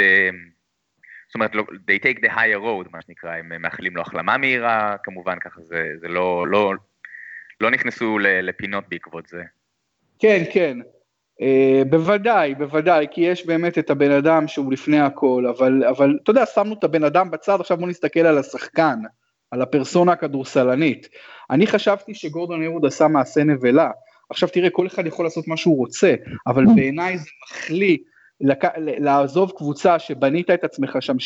זאת 1.27 1.35
אומרת, 1.35 1.55
לא, 1.55 1.62
they 1.73 2.05
take 2.05 2.18
the 2.18 2.31
higher 2.31 2.61
road, 2.61 2.88
מה 2.92 3.03
שנקרא, 3.07 3.31
הם 3.31 3.62
מאחלים 3.62 3.97
לו 3.97 4.03
החלמה 4.03 4.38
מהירה, 4.38 4.97
כמובן, 5.03 5.38
ככה 5.38 5.61
זה, 5.62 5.92
זה 6.01 6.09
לא, 6.09 6.47
לא, 6.49 6.73
לא 7.61 7.70
נכנסו 7.70 8.18
לפינות 8.18 8.85
בעקבות 8.88 9.27
זה. 9.27 9.42
כן, 10.18 10.42
כן. 10.53 10.79
בוודאי, 11.90 12.55
בוודאי, 12.55 13.07
כי 13.11 13.20
יש 13.20 13.47
באמת 13.47 13.79
את 13.79 13.90
הבן 13.90 14.11
אדם 14.11 14.49
שהוא 14.49 14.73
לפני 14.73 15.01
הכל, 15.01 15.44
אבל, 15.57 15.85
אבל 15.85 16.18
אתה 16.23 16.31
יודע, 16.31 16.47
שמנו 16.47 16.75
את 16.79 16.85
הבן 16.85 17.05
אדם 17.05 17.31
בצד, 17.31 17.61
עכשיו 17.61 17.77
בוא 17.77 17.88
נסתכל 17.88 18.20
על 18.20 18.38
השחקן, 18.38 18.99
על 19.51 19.62
הפרסונה 19.62 20.12
הכדורסלנית. 20.12 21.09
אני 21.51 21.66
חשבתי 21.66 22.14
שגורדון 22.14 22.64
אהוד 22.64 22.87
עשה 22.87 23.09
מעשה 23.09 23.44
נבלה. 23.44 23.90
עכשיו 24.31 24.49
תראה, 24.49 24.70
כל 24.70 24.87
אחד 24.87 25.07
יכול 25.07 25.27
לעשות 25.27 25.49
מה 25.49 25.57
שהוא 25.57 25.77
רוצה, 25.77 26.14
אבל 26.47 26.64
בעיניי 26.75 27.18
זה 27.18 27.31
מחליא 27.42 27.99
לק... 28.44 28.64
לעזוב 28.78 29.52
קבוצה 29.57 29.98
שבנית 29.98 30.50
את 30.50 30.64
עצמך 30.64 30.96
שם 31.00 31.16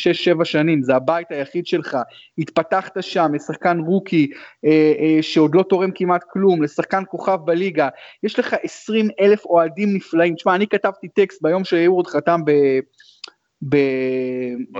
6-7 0.41 0.45
שנים, 0.45 0.83
זה 0.83 0.95
הבית 0.95 1.31
היחיד 1.31 1.67
שלך, 1.67 1.97
התפתחת 2.37 2.93
שם, 3.01 3.31
לשחקן 3.33 3.79
רוקי 3.79 4.31
אה, 4.65 4.93
אה, 4.99 5.17
שעוד 5.21 5.55
לא 5.55 5.63
תורם 5.63 5.91
כמעט 5.95 6.23
כלום, 6.29 6.63
לשחקן 6.63 7.03
כוכב 7.09 7.37
בליגה, 7.45 7.89
יש 8.23 8.39
לך 8.39 8.55
20 8.63 9.09
אלף 9.19 9.45
אוהדים 9.45 9.93
נפלאים, 9.93 10.35
תשמע, 10.35 10.55
אני 10.55 10.67
כתבתי 10.67 11.07
טקסט 11.07 11.41
ביום 11.41 11.63
שהיורד 11.63 12.07
חתם 12.07 12.41
ב... 12.45 12.51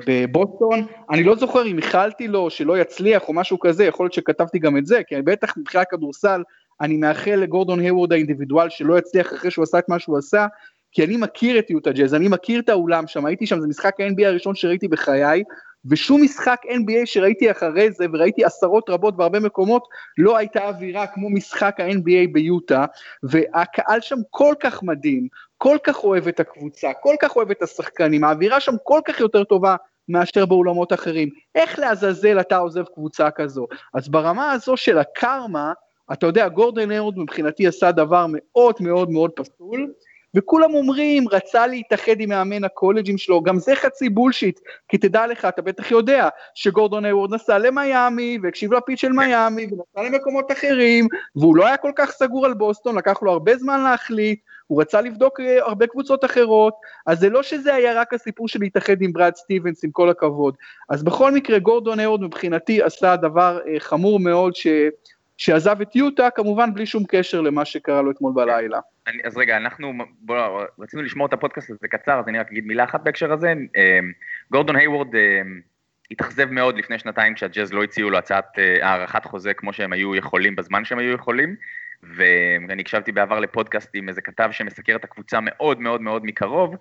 בבוסטון, 0.08 0.86
אני 1.12 1.24
לא 1.24 1.36
זוכר 1.36 1.68
אם 1.68 1.78
איחלתי 1.78 2.28
לו 2.28 2.50
שלא 2.50 2.78
יצליח 2.78 3.28
או 3.28 3.34
משהו 3.34 3.60
כזה, 3.60 3.86
יכול 3.86 4.04
להיות 4.04 4.14
שכתבתי 4.14 4.60
גם 4.60 4.78
את 4.78 4.86
זה, 4.86 5.02
כי 5.08 5.16
בטח 5.22 5.58
מבחינת 5.58 5.88
כדורסל 5.90 6.44
אני 6.82 6.98
מאחל 6.98 7.36
לגורדון 7.36 7.80
היוורד 7.80 8.14
האינדיבידואל 8.14 8.70
שלא 8.70 8.98
יצליח 8.98 9.34
אחרי 9.34 9.52
שהוא 9.52 9.64
עשה 9.64 9.80
את 9.80 9.90
מה 9.90 10.00
שהוא 10.00 10.18
עשה, 10.18 10.48
כי 10.92 11.04
אני 11.04 11.18
מכיר 11.18 11.60
את 11.60 11.70
יוטה 11.70 11.92
ג'אז, 11.92 12.16
אני 12.16 12.28
מכיר 12.28 12.60
את 12.60 12.70
האולם 12.70 13.08
שם, 13.08 13.26
הייתי 13.26 13.46
שם, 13.46 13.60
זה 13.60 13.68
משחק 13.68 14.00
ה-NBA 14.00 14.26
הראשון 14.26 14.56
שראיתי 14.56 14.88
בחיי, 14.88 15.44
ושום 15.86 16.22
משחק 16.22 16.62
NBA 16.66 17.06
שראיתי 17.06 17.52
אחרי 17.52 17.92
זה, 17.92 18.06
וראיתי 18.14 18.46
עשרות 18.46 18.90
רבות 18.90 19.18
בהרבה 19.18 19.40
מקומות, 19.40 19.88
לא 20.18 20.38
הייתה 20.38 20.68
אווירה 20.68 21.08
כמו 21.08 21.30
משחק 21.30 21.80
ה-NBA 21.80 22.32
ביוטה, 22.32 22.86
והקהל 23.24 24.02
שם 24.02 24.18
כל 24.30 24.54
כך 24.60 24.84
מדהים, 24.84 25.28
כל 25.58 25.78
כך 25.84 26.04
אוהב 26.04 26.28
את 26.28 26.40
הקבוצה, 26.40 26.94
כל 27.02 27.16
כך 27.20 27.36
אוהב 27.36 27.52
את 27.52 27.62
השחקנים, 27.62 28.24
האווירה 28.24 28.60
שם 28.60 28.76
כל 28.84 29.00
כך 29.06 29.20
יותר 29.20 29.44
טובה 29.44 29.76
מאשר 30.10 30.46
באולמות 30.46 30.94
אחרים. 30.94 31.30
איך 31.56 31.80
לעזאזל 31.80 32.40
אתה 32.40 32.58
עוזב 32.58 32.84
קבוצה 32.94 33.32
כזו? 33.32 33.68
אז 33.94 34.10
ברמה 34.10 34.52
הזו 34.52 34.78
של 34.78 34.98
הקרמה, 34.98 35.74
אתה 36.14 36.26
יודע, 36.26 36.48
גורדון 36.48 36.92
אהוד 36.92 37.20
מבחינתי 37.20 37.68
עשה 37.68 37.92
דבר 37.92 38.26
מאוד 38.30 38.76
מאוד 38.80 39.10
מאוד 39.10 39.32
פסול, 39.32 39.92
וכולם 40.36 40.74
אומרים, 40.74 41.28
רצה 41.32 41.68
להתאחד 41.68 42.20
עם 42.20 42.30
מאמן 42.30 42.64
הקולג'ים 42.64 43.18
שלו, 43.18 43.42
גם 43.42 43.60
זה 43.60 43.76
חצי 43.76 44.10
בולשיט, 44.10 44.60
כי 44.88 44.98
תדע 44.98 45.28
לך, 45.28 45.46
אתה 45.46 45.62
בטח 45.62 45.92
יודע, 45.92 46.30
שגורדון 46.56 47.06
היוורד 47.06 47.34
נסע 47.34 47.58
למיאמי, 47.58 48.38
והקשיב 48.44 48.74
לפיץ 48.74 49.00
של 49.00 49.12
מיאמי, 49.12 49.68
ונסע 49.72 50.10
למקומות 50.10 50.52
אחרים, 50.52 51.08
והוא 51.36 51.56
לא 51.56 51.68
היה 51.68 51.78
כל 51.78 51.92
כך 51.96 52.12
סגור 52.12 52.46
על 52.46 52.54
בוסטון, 52.54 52.98
לקח 52.98 53.22
לו 53.22 53.32
הרבה 53.32 53.58
זמן 53.58 53.84
להחליט, 53.84 54.40
הוא 54.68 54.82
רצה 54.82 55.02
לבדוק 55.02 55.40
אה, 55.40 55.66
הרבה 55.66 55.88
קבוצות 55.88 56.26
אחרות, 56.26 56.74
אז 57.08 57.20
זה 57.20 57.30
לא 57.30 57.44
שזה 57.44 57.74
היה 57.74 58.02
רק 58.02 58.14
הסיפור 58.14 58.48
של 58.48 58.60
להתאחד 58.60 59.02
עם 59.02 59.14
בראד 59.14 59.36
סטיבנס, 59.36 59.84
עם 59.84 59.92
כל 59.92 60.10
הכבוד. 60.10 60.56
אז 60.90 61.04
בכל 61.04 61.32
מקרה, 61.32 61.60
גורדון 61.60 62.00
היוורד 62.00 62.22
מבחינתי 62.22 62.82
עשה 62.82 63.16
דבר 63.16 63.60
אה, 63.68 63.80
חמור 63.80 64.20
מאוד, 64.20 64.56
ש... 64.56 64.68
שעזב 65.40 65.82
את 65.82 65.96
יוטה, 65.96 66.30
כמובן 66.30 66.74
בלי 66.74 66.86
שום 66.86 67.04
קשר 67.08 67.42
למה 67.42 67.66
שקרה 67.66 68.02
לו 68.02 68.12
אתמול 68.12 68.34
בלילה. 68.36 68.80
אני, 69.08 69.18
אז 69.24 69.38
רגע, 69.38 69.58
אנחנו, 69.58 69.94
בוא, 70.20 70.64
רצינו 70.80 71.04
לשמור 71.04 71.28
את 71.28 71.34
הפודקאסט 71.34 71.70
הזה 71.70 71.88
קצר, 71.88 72.20
אז 72.20 72.28
אני 72.28 72.40
רק 72.40 72.52
אגיד 72.52 72.66
מילה 72.66 72.84
אחת 72.84 73.02
בהקשר 73.04 73.34
הזה. 73.34 73.54
אה, 73.78 74.00
גורדון 74.52 74.76
היוורד 74.76 75.16
אה, 75.16 75.42
התאכזב 76.12 76.52
מאוד 76.52 76.78
לפני 76.78 77.00
שנתיים 77.00 77.34
כשהג'אז 77.34 77.74
לא 77.74 77.84
הציעו 77.84 78.10
לו 78.10 78.18
הצעת 78.18 78.60
אה, 78.60 78.90
הארכת 78.90 79.26
חוזה 79.26 79.54
כמו 79.54 79.74
שהם 79.74 79.94
היו 79.94 80.16
יכולים 80.16 80.56
בזמן 80.56 80.86
שהם 80.86 81.00
היו 81.00 81.14
יכולים. 81.14 81.56
ואני 82.04 82.82
הקשבתי 82.82 83.12
בעבר 83.12 83.40
לפודקאסט 83.40 83.90
עם 83.94 84.10
איזה 84.10 84.22
כתב 84.22 84.50
שמסקר 84.52 84.96
את 84.96 85.04
הקבוצה 85.04 85.40
מאוד 85.42 85.80
מאוד 85.80 86.02
מאוד 86.02 86.26
מקרוב, 86.26 86.76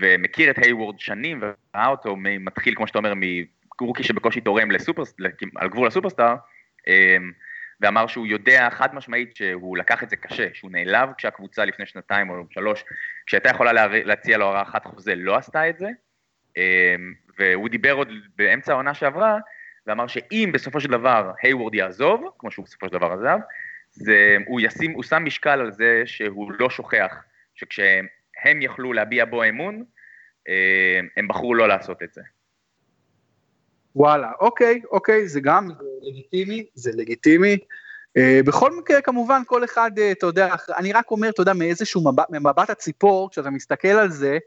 ומכיר 0.00 0.50
את 0.50 0.58
היוורד 0.58 0.98
שנים, 0.98 1.42
וראה 1.42 1.86
אותו 1.86 2.16
מתחיל, 2.16 2.74
כמו 2.74 2.86
שאתה 2.86 2.98
אומר, 2.98 3.12
מרוקי 3.80 4.02
שבקושי 4.02 4.40
תורם 4.40 4.70
לסופר, 4.70 5.02
על 5.56 5.68
גבול 5.68 5.86
הסופרסטאר, 5.86 6.34
ואמר 7.80 8.06
שהוא 8.06 8.26
יודע 8.26 8.68
חד 8.70 8.94
משמעית 8.94 9.36
שהוא 9.36 9.76
לקח 9.76 10.02
את 10.02 10.10
זה 10.10 10.16
קשה, 10.16 10.48
שהוא 10.52 10.70
נעלב 10.70 11.08
כשהקבוצה 11.18 11.64
לפני 11.64 11.86
שנתיים 11.86 12.30
או 12.30 12.44
שלוש, 12.50 12.84
כשהייתה 13.26 13.48
יכולה 13.48 13.86
להציע 13.88 14.38
לו 14.38 14.54
הארכת 14.54 14.84
חוזה, 14.84 15.14
לא 15.14 15.36
עשתה 15.36 15.68
את 15.68 15.78
זה, 15.78 15.88
אמ, 16.56 17.14
והוא 17.38 17.68
דיבר 17.68 17.92
עוד 17.92 18.08
באמצע 18.36 18.72
העונה 18.72 18.94
שעברה, 18.94 19.38
ואמר 19.86 20.06
שאם 20.06 20.50
בסופו 20.54 20.80
של 20.80 20.90
דבר 20.90 21.32
היוורד 21.42 21.74
יעזוב, 21.74 22.30
כמו 22.38 22.50
שהוא 22.50 22.64
בסופו 22.64 22.86
של 22.86 22.92
דבר 22.92 23.12
עזב, 23.12 23.38
זה, 23.90 24.36
הוא, 24.46 24.60
ישים, 24.60 24.92
הוא 24.92 25.02
שם 25.02 25.24
משקל 25.24 25.60
על 25.60 25.72
זה 25.72 26.02
שהוא 26.06 26.52
לא 26.58 26.70
שוכח 26.70 27.24
שכשהם 27.54 28.62
יכלו 28.62 28.92
להביע 28.92 29.24
בו 29.24 29.44
אמון, 29.44 29.84
אמ, 30.48 31.08
הם 31.16 31.28
בחרו 31.28 31.54
לא 31.54 31.68
לעשות 31.68 32.02
את 32.02 32.12
זה. 32.12 32.22
וואלה, 33.96 34.30
אוקיי, 34.40 34.80
אוקיי, 34.90 35.28
זה 35.28 35.40
גם 35.40 35.68
לגיטימי, 36.02 36.66
זה 36.74 36.90
לגיטימי. 36.94 37.56
Uh, 38.18 38.46
בכל 38.46 38.76
מקרה, 38.76 39.00
כמובן, 39.00 39.42
כל 39.46 39.64
אחד, 39.64 39.90
uh, 39.98 40.00
אתה 40.12 40.26
יודע, 40.26 40.54
אני 40.76 40.92
רק 40.92 41.10
אומר, 41.10 41.28
אתה 41.28 41.42
יודע, 41.42 41.52
מאיזשהו 41.52 42.12
מבט, 42.12 42.26
ממבט 42.30 42.70
הציפור, 42.70 43.30
כשאתה 43.30 43.50
מסתכל 43.50 43.88
על 43.88 44.10
זה, 44.10 44.38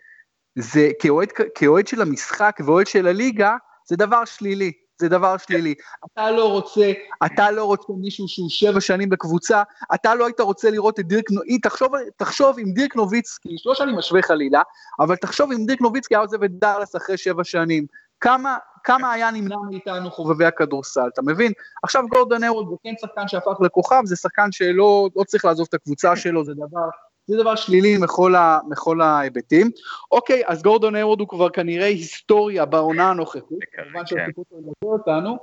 זה 0.55 0.89
כאוהד, 0.99 1.29
כאוהד 1.55 1.88
של 1.88 2.01
המשחק 2.01 2.60
ואוהד 2.65 2.88
של 2.88 3.07
הליגה, 3.07 3.55
זה 3.86 3.95
דבר 3.95 4.25
שלילי, 4.25 4.71
זה 4.97 5.10
דבר 5.10 5.38
שלילי. 5.38 5.75
אתה 6.13 6.31
לא 6.31 6.51
רוצה, 6.51 6.91
אתה 7.25 7.51
לא 7.51 7.65
רוצה 7.65 7.93
מישהו 7.99 8.27
שהוא 8.27 8.49
שבע 8.49 8.81
שנים 8.81 9.10
בקבוצה, 9.10 9.63
אתה 9.93 10.15
לא 10.15 10.25
היית 10.25 10.39
רוצה 10.39 10.69
לראות 10.69 10.99
את 10.99 11.07
דירק 11.07 11.31
נוביצקי, 11.31 11.60
תחשוב, 11.60 11.91
תחשוב 12.17 12.60
עם 12.60 12.71
דירק 12.71 12.95
נוביצקי, 12.95 13.55
לא 13.65 13.75
שאני 13.75 13.93
משווה 13.97 14.21
חלילה, 14.21 14.62
אבל 14.99 15.15
תחשוב 15.15 15.51
אם 15.51 15.65
דירק 15.65 15.81
נוביצקי 15.81 16.15
היה 16.15 16.21
עוזב 16.21 16.43
את 16.43 16.51
דאלאס 16.51 16.95
אחרי 16.95 17.17
שבע 17.17 17.43
שנים, 17.43 17.86
כמה, 18.19 18.57
כמה 18.88 19.12
היה 19.12 19.32
נמנע 19.32 19.56
מאיתנו 19.69 20.12
חובבי 20.12 20.45
הכדורסל, 20.45 21.08
אתה 21.13 21.21
מבין? 21.21 21.52
עכשיו 21.84 22.04
גורדון 22.10 22.43
הייוורד 22.43 22.67
הוא 22.67 22.78
כן 22.84 22.93
שחקן 23.02 23.28
שהפך 23.28 23.62
לכוכב, 23.62 24.02
זה 24.06 24.15
שחקן 24.15 24.52
שלא 24.52 25.10
לא 25.15 25.23
צריך 25.23 25.45
לעזוב 25.45 25.65
את 25.69 25.73
הקבוצה 25.73 26.15
שלו, 26.15 26.45
זה 26.45 26.54
דבר, 26.54 26.89
זה 27.28 27.38
דבר 27.38 27.56
שלילי 27.56 27.97
מכל, 27.97 28.36
ה, 28.36 28.60
מכל 28.69 29.02
ההיבטים. 29.02 29.71
אוקיי, 30.12 30.41
אז 30.45 30.63
גורדון 30.63 30.95
הייוורד 30.95 31.19
הוא 31.19 31.28
כבר 31.28 31.50
כנראה 31.50 31.86
היסטוריה 31.86 32.65
בעונה 32.65 33.10
הנוכחית, 33.10 33.60
כמובן 33.73 34.06
שהסיפור 34.06 34.45
שלו 34.50 34.58
ילווה 34.60 34.97
אותנו. 35.00 35.38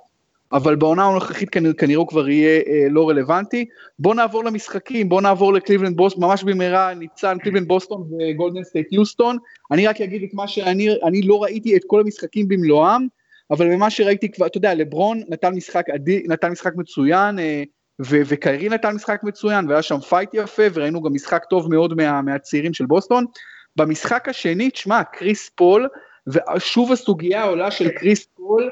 אבל 0.53 0.77
בעונה 0.77 1.05
הנוכחית 1.05 1.51
כנראה, 1.51 1.75
כנראה 1.75 1.99
הוא 1.99 2.09
כבר 2.09 2.29
יהיה 2.29 2.63
אה, 2.67 2.87
לא 2.91 3.09
רלוונטי. 3.09 3.65
בואו 3.99 4.15
נעבור 4.15 4.45
למשחקים, 4.45 5.09
בואו 5.09 5.21
נעבור 5.21 5.53
לקליבלנד 5.53 5.97
בוסטון, 5.97 6.25
ממש 6.25 6.45
במהרה 6.45 6.95
ניצן 6.95 7.39
קליבלנד 7.39 7.69
בוסטון 7.69 8.03
וגולדן 8.03 8.65
סטייט 8.65 8.93
יוסטון. 8.93 9.37
אני 9.71 9.87
רק 9.87 10.01
אגיד 10.01 10.23
את 10.23 10.35
מה 10.35 10.49
שאני 10.49 10.89
אני 11.05 11.23
לא 11.23 11.43
ראיתי 11.43 11.77
את 11.77 11.83
כל 11.87 12.01
המשחקים 12.01 12.49
במלואם, 12.49 13.07
אבל 13.51 13.73
במה 13.75 13.91
שראיתי 13.91 14.33
כבר, 14.33 14.47
אתה 14.47 14.59
יודע, 14.59 14.75
לברון 14.75 15.23
נתן 15.29 15.55
משחק, 15.55 15.91
עדי, 15.91 16.23
נתן 16.27 16.51
משחק 16.51 16.73
מצוין, 16.77 17.39
אה, 17.39 17.63
ו- 18.03 18.23
וקיירי 18.27 18.69
נתן 18.69 18.95
משחק 18.95 19.21
מצוין, 19.23 19.69
והיה 19.69 19.83
שם 19.83 20.01
fight 20.01 20.31
יפה, 20.33 20.63
וראינו 20.75 21.03
גם 21.03 21.15
משחק 21.15 21.45
טוב 21.51 21.71
מאוד 21.71 21.95
מה, 21.95 22.23
מהצעירים 22.23 22.75
של 22.75 22.87
בוסטון. 22.87 23.25
במשחק 23.77 24.29
השני, 24.29 24.71
תשמע, 24.71 25.05
קריס 25.05 25.51
פול, 25.55 25.89
ושוב 26.27 26.93
הסוגיה 26.93 27.43
העולה 27.43 27.71
של 27.71 27.89
קריס 27.89 28.27
פול, 28.35 28.71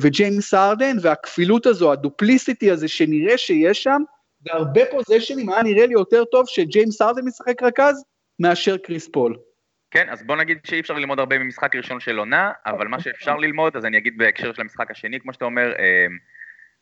וג'יימס 0.00 0.54
הארדן, 0.54 0.96
והכפילות 1.00 1.66
הזו, 1.66 1.92
ה 1.92 2.00
duplicity 2.00 2.70
הזה 2.70 2.88
שנראה 2.88 3.38
שיש 3.38 3.82
שם, 3.82 4.02
והרבה 4.46 4.80
פוזשנים 4.90 5.48
היה 5.48 5.62
נראה 5.62 5.86
לי 5.86 5.92
יותר 5.92 6.24
טוב 6.24 6.44
שג'יימס 6.48 7.02
הארדן 7.02 7.24
משחק 7.24 7.62
רכז, 7.62 8.04
מאשר 8.38 8.76
קריס 8.76 9.08
פול. 9.12 9.36
כן, 9.90 10.08
אז 10.08 10.22
בוא 10.22 10.36
נגיד 10.36 10.58
שאי 10.64 10.80
אפשר 10.80 10.94
ללמוד 10.94 11.18
הרבה 11.18 11.38
ממשחק 11.38 11.76
ראשון 11.76 12.00
של 12.00 12.18
עונה, 12.18 12.52
אבל 12.66 12.88
מה 12.88 13.00
שאפשר 13.00 13.36
ללמוד, 13.36 13.76
אז 13.76 13.84
אני 13.84 13.98
אגיד 13.98 14.18
בהקשר 14.18 14.52
של 14.52 14.62
המשחק 14.62 14.90
השני, 14.90 15.20
כמו 15.20 15.32
שאתה 15.32 15.44
אומר, 15.44 15.72
אמ, 15.78 16.18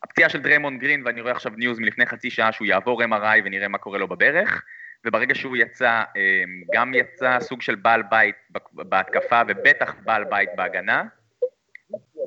הפציעה 0.02 0.28
של 0.28 0.40
דריימון 0.40 0.78
גרין, 0.78 1.02
ואני 1.06 1.20
רואה 1.20 1.32
עכשיו 1.32 1.52
news 1.56 1.78
מלפני 1.78 2.06
חצי 2.06 2.30
שעה 2.30 2.52
שהוא 2.52 2.66
יעבור 2.66 3.02
MRI 3.02 3.40
ונראה 3.44 3.68
מה 3.68 3.78
קורה 3.78 3.98
לו 3.98 4.08
בברך, 4.08 4.62
וברגע 5.04 5.34
שהוא 5.34 5.56
יצא, 5.56 6.02
אמ, 6.16 6.62
גם 6.74 6.94
יצא 6.94 7.40
סוג 7.40 7.62
של 7.62 7.74
בעל 7.74 8.02
בית 8.02 8.36
בהתקפה, 8.72 9.42
ובטח 9.48 9.94
בעל 10.04 10.24
בית 10.24 10.48
בהגנה, 10.56 11.04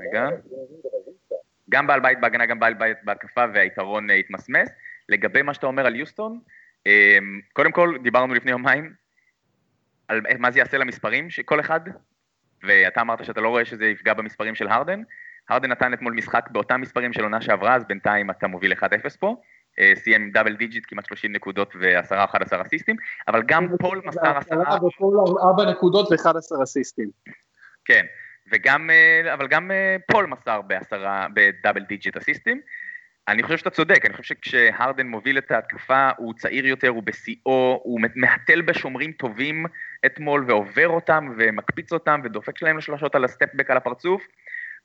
רגע. 0.01 0.29
גם 1.69 1.87
בעל 1.87 1.99
בית 1.99 2.19
בהגנה, 2.19 2.45
גם 2.45 2.59
בעל 2.59 2.73
בית 2.73 2.97
בהתקפה, 3.03 3.45
והיתרון 3.53 4.09
אה, 4.09 4.15
התמסמס. 4.15 4.69
לגבי 5.09 5.41
מה 5.41 5.53
שאתה 5.53 5.67
אומר 5.67 5.85
על 5.85 5.95
יוסטון, 5.95 6.39
אה, 6.87 7.17
קודם 7.53 7.71
כל, 7.71 7.97
דיברנו 8.03 8.33
לפני 8.33 8.51
יומיים 8.51 9.00
על 10.11 10.37
מה 10.39 10.51
זה 10.51 10.59
יעשה 10.59 10.77
למספרים 10.77 11.29
של 11.29 11.43
כל 11.43 11.59
אחד, 11.59 11.79
ואתה 12.63 13.01
אמרת 13.01 13.25
שאתה 13.25 13.41
לא 13.41 13.49
רואה 13.49 13.65
שזה 13.65 13.85
יפגע 13.85 14.13
במספרים 14.13 14.55
של 14.55 14.67
הרדן. 14.67 15.01
הרדן 15.49 15.71
נתן 15.71 15.93
אתמול 15.93 16.13
משחק 16.13 16.49
באותם 16.51 16.81
מספרים 16.81 17.13
של 17.13 17.23
עונה 17.23 17.41
שעברה, 17.41 17.75
אז 17.75 17.85
בינתיים 17.85 18.29
אתה 18.29 18.47
מוביל 18.47 18.73
1-0 18.73 18.77
פה. 19.19 19.35
אה, 19.79 19.93
סיים 19.95 20.31
double 20.31 20.55
digit, 20.55 20.83
כמעט 20.87 21.05
30 21.05 21.31
נקודות 21.31 21.73
ו-10 21.79 22.15
או 22.15 22.23
11 22.23 22.61
אסיסטים, 22.61 22.95
אבל 23.27 23.41
גם 23.45 23.67
פול 23.79 24.01
מסר 24.05 24.37
10... 24.37 24.55
ופול 24.85 25.17
4 25.43 25.71
נקודות 25.71 26.11
ו-11 26.11 26.63
אסיסטים. 26.63 27.09
כן, 27.85 28.05
וגם, 28.51 28.89
אה, 28.89 29.33
אבל 29.33 29.47
גם 29.47 29.71
אה, 29.71 29.95
פול 30.11 30.25
מסר 30.25 30.61
בעשרה, 30.61 31.27
ב 31.33 31.40
double 31.40 31.83
digit 31.83 32.17
אסיסטים. 32.17 32.61
אני 33.27 33.43
חושב 33.43 33.57
שאתה 33.57 33.69
צודק, 33.69 34.05
אני 34.05 34.13
חושב 34.13 34.35
שכשהרדן 34.35 35.07
מוביל 35.07 35.37
את 35.37 35.51
ההתקפה, 35.51 36.09
הוא 36.17 36.33
צעיר 36.33 36.67
יותר, 36.67 36.87
הוא 36.87 37.03
בשיאו, 37.03 37.81
הוא 37.83 38.01
מהתל 38.15 38.61
בשומרים 38.61 39.11
טובים 39.11 39.65
אתמול, 40.05 40.45
ועובר 40.47 40.87
אותם, 40.87 41.33
ומקפיץ 41.37 41.93
אותם, 41.93 42.21
ודופק 42.23 42.61
להם 42.61 42.77
לשלושות 42.77 43.15
על 43.15 43.25
ה 43.25 43.30
step 43.30 43.51
back 43.51 43.71
על 43.71 43.77
הפרצוף, 43.77 44.27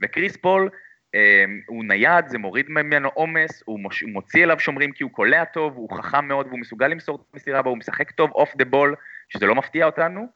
וקריס 0.03 0.37
פול, 0.37 0.71
אה, 1.15 1.45
הוא 1.67 1.85
נייד, 1.85 2.29
זה 2.29 2.39
מוריד 2.39 2.67
ממנו 2.69 3.09
עומס, 3.09 3.63
הוא, 3.67 3.81
מוציא 4.07 4.45
אליו 4.45 4.61
שומרים 4.61 4.93
כי 4.93 5.03
הוא 5.03 5.13
קולע 5.13 5.45
טוב, 5.45 5.77
הוא 5.77 5.99
חכם 5.99 6.29
מאוד, 6.29 6.47
והוא 6.47 6.59
מסוגל 6.59 6.89
למסור 6.89 7.17
את 7.17 7.35
המסירה 7.35 7.63
בה, 7.63 7.71
הוא 7.71 7.79
משחק 7.79 8.11
טוב 8.11 8.31
off 8.31 8.57
the 8.57 8.65
ball, 8.65 8.95
שזה 9.29 9.47
לא 9.47 9.55
מפתיע 9.55 9.87
אותנו, 9.87 10.27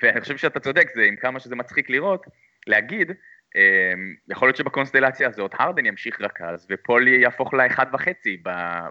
ואני 0.00 0.20
חושב 0.20 0.36
שאתה 0.36 0.60
צודק, 0.60 0.88
זה 0.94 1.02
עם 1.02 1.16
כמה 1.16 1.40
שזה 1.40 1.56
מצחיק 1.56 1.90
לראות, 1.90 2.26
להגיד, 2.66 3.12
יכול 4.30 4.48
להיות 4.48 4.56
שבקונסטלציה 4.56 5.28
הזאת 5.28 5.50
הרדן 5.58 5.86
ימשיך 5.86 6.20
רכז 6.20 6.66
ופול 6.70 7.08
יהפוך 7.08 7.54
לאחד 7.54 7.86
וחצי 7.92 8.42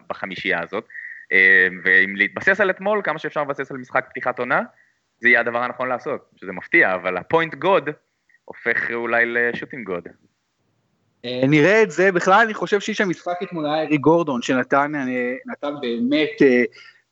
בחמישייה 0.08 0.64
הזאת, 0.64 0.88
אמ, 1.32 1.82
ואם 1.84 2.16
להתבסס 2.16 2.62
על 2.62 2.70
אתמול, 2.70 3.02
כמה 3.04 3.20
שאפשר 3.20 3.42
לבסס 3.42 3.72
על 3.72 3.78
משחק 3.78 4.06
פתיחת 4.10 4.40
עונה, 4.40 4.62
זה 5.20 5.30
יהיה 5.30 5.40
הדבר 5.40 5.64
הנכון 5.64 5.90
לעשות, 5.90 6.30
שזה 6.36 6.52
מפתיע, 6.52 6.96
אבל 6.96 7.18
ה 7.18 7.24
point 7.24 7.56
guard 7.56 7.90
הופך 8.46 8.92
אולי 8.92 9.26
ל 9.26 9.32
shooting 9.32 9.86
guard. 9.86 10.08
אה, 11.26 11.42
נראה 11.48 11.84
את 11.84 11.92
זה, 11.92 12.12
בכלל 12.12 12.46
אני 12.46 12.54
חושב 12.54 12.80
שאיש 12.80 13.02
המשחק 13.02 13.36
אתמול 13.44 13.66
היה 13.66 13.84
אריק 13.84 13.98
גורדון, 13.98 14.42
שנתן 14.42 14.92
אה, 14.96 15.72
באמת 15.82 16.42
אה, 16.42 16.64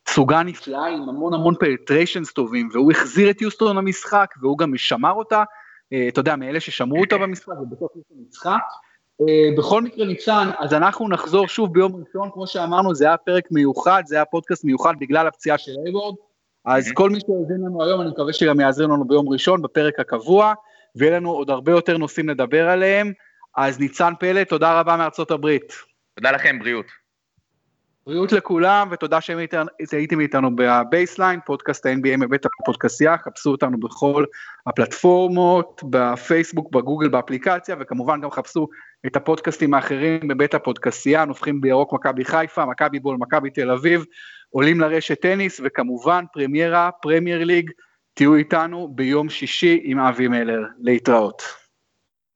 תצוגה 0.04 0.42
נפלאה 0.42 0.86
עם 0.86 1.08
המון 1.08 1.34
המון 1.34 1.54
penetrations 1.54 2.32
טובים, 2.32 2.68
והוא 2.72 2.92
החזיר 2.92 3.30
את 3.30 3.42
יוסטון 3.42 3.76
למשחק, 3.76 4.34
והוא 4.40 4.58
גם 4.58 4.76
שמר 4.76 5.12
אותה, 5.12 5.42
אתה 6.08 6.20
יודע, 6.20 6.36
מאלה 6.36 6.60
ששמרו 6.60 7.00
אותה 7.00 7.18
במשחק, 7.18 7.48
ובסוף 7.62 7.90
היא 7.94 8.18
ניצחה. 8.18 8.56
אה, 9.20 9.48
בכל 9.58 9.82
מקרה 9.82 10.06
ניצן, 10.06 10.48
אז 10.58 10.74
אנחנו 10.74 11.08
נחזור 11.08 11.48
שוב 11.48 11.72
ביום 11.72 11.92
ראשון, 11.96 12.30
כמו 12.34 12.46
שאמרנו, 12.46 12.94
זה 12.94 13.06
היה 13.06 13.16
פרק 13.16 13.44
מיוחד, 13.50 14.02
זה 14.06 14.16
היה 14.16 14.24
פודקאסט 14.24 14.64
מיוחד 14.64 14.94
בגלל 15.00 15.26
הפציעה 15.26 15.58
של 15.58 15.72
הייוורד, 15.84 16.14
אז 16.64 16.92
כל 16.94 17.10
מי 17.10 17.20
שיאזין 17.20 17.60
לנו 17.66 17.84
היום, 17.84 18.00
אני 18.00 18.10
מקווה 18.10 18.32
שגם 18.32 18.60
יאזין 18.60 18.90
לנו 18.90 19.04
ביום 19.04 19.28
ראשון, 19.28 19.62
בפרק 19.62 20.00
הקבוע, 20.00 20.54
ויהיה 20.96 21.16
לנו 21.16 21.30
עוד 21.30 21.50
הרבה 21.50 21.72
יותר 21.72 21.98
נושאים 21.98 22.28
לדבר 22.28 22.68
עליהם. 22.68 23.12
אז 23.56 23.80
ניצן 23.80 24.12
פלד, 24.20 24.46
תודה 24.46 24.80
רבה 24.80 24.96
מארצות 24.96 25.30
הברית. 25.30 25.72
תודה 26.14 26.30
לכם, 26.30 26.58
בריאות. 26.58 26.99
בריאות 28.06 28.32
לכולם 28.32 28.88
ותודה 28.90 29.20
שהייתם 29.20 30.20
איתנו 30.20 30.56
בבייסליין, 30.56 31.40
פודקאסט 31.46 31.86
ה-NBA 31.86 32.16
מבית 32.16 32.46
הפודקסייה, 32.46 33.18
חפשו 33.18 33.50
אותנו 33.50 33.80
בכל 33.80 34.24
הפלטפורמות, 34.66 35.82
בפייסבוק, 35.90 36.72
בגוגל, 36.72 37.08
באפליקציה, 37.08 37.76
וכמובן 37.80 38.20
גם 38.20 38.30
חפשו 38.30 38.68
את 39.06 39.16
הפודקאסטים 39.16 39.74
האחרים 39.74 40.28
בבית 40.28 40.54
הפודקסייה, 40.54 41.24
נופחים 41.24 41.60
בירוק 41.60 41.92
מכבי 41.92 42.24
חיפה, 42.24 42.64
מכבי 42.64 43.00
בול, 43.00 43.16
מכבי 43.20 43.50
תל 43.50 43.70
אביב, 43.70 44.04
עולים 44.50 44.80
לרשת 44.80 45.20
טניס, 45.20 45.60
וכמובן 45.64 46.24
פרמיירה, 46.32 46.90
פרמייר 47.02 47.44
ליג, 47.44 47.70
תהיו 48.14 48.34
איתנו 48.34 48.88
ביום 48.94 49.28
שישי 49.28 49.80
עם 49.84 49.98
אבי 49.98 50.28
מלר, 50.28 50.62
להתראות. 50.78 51.42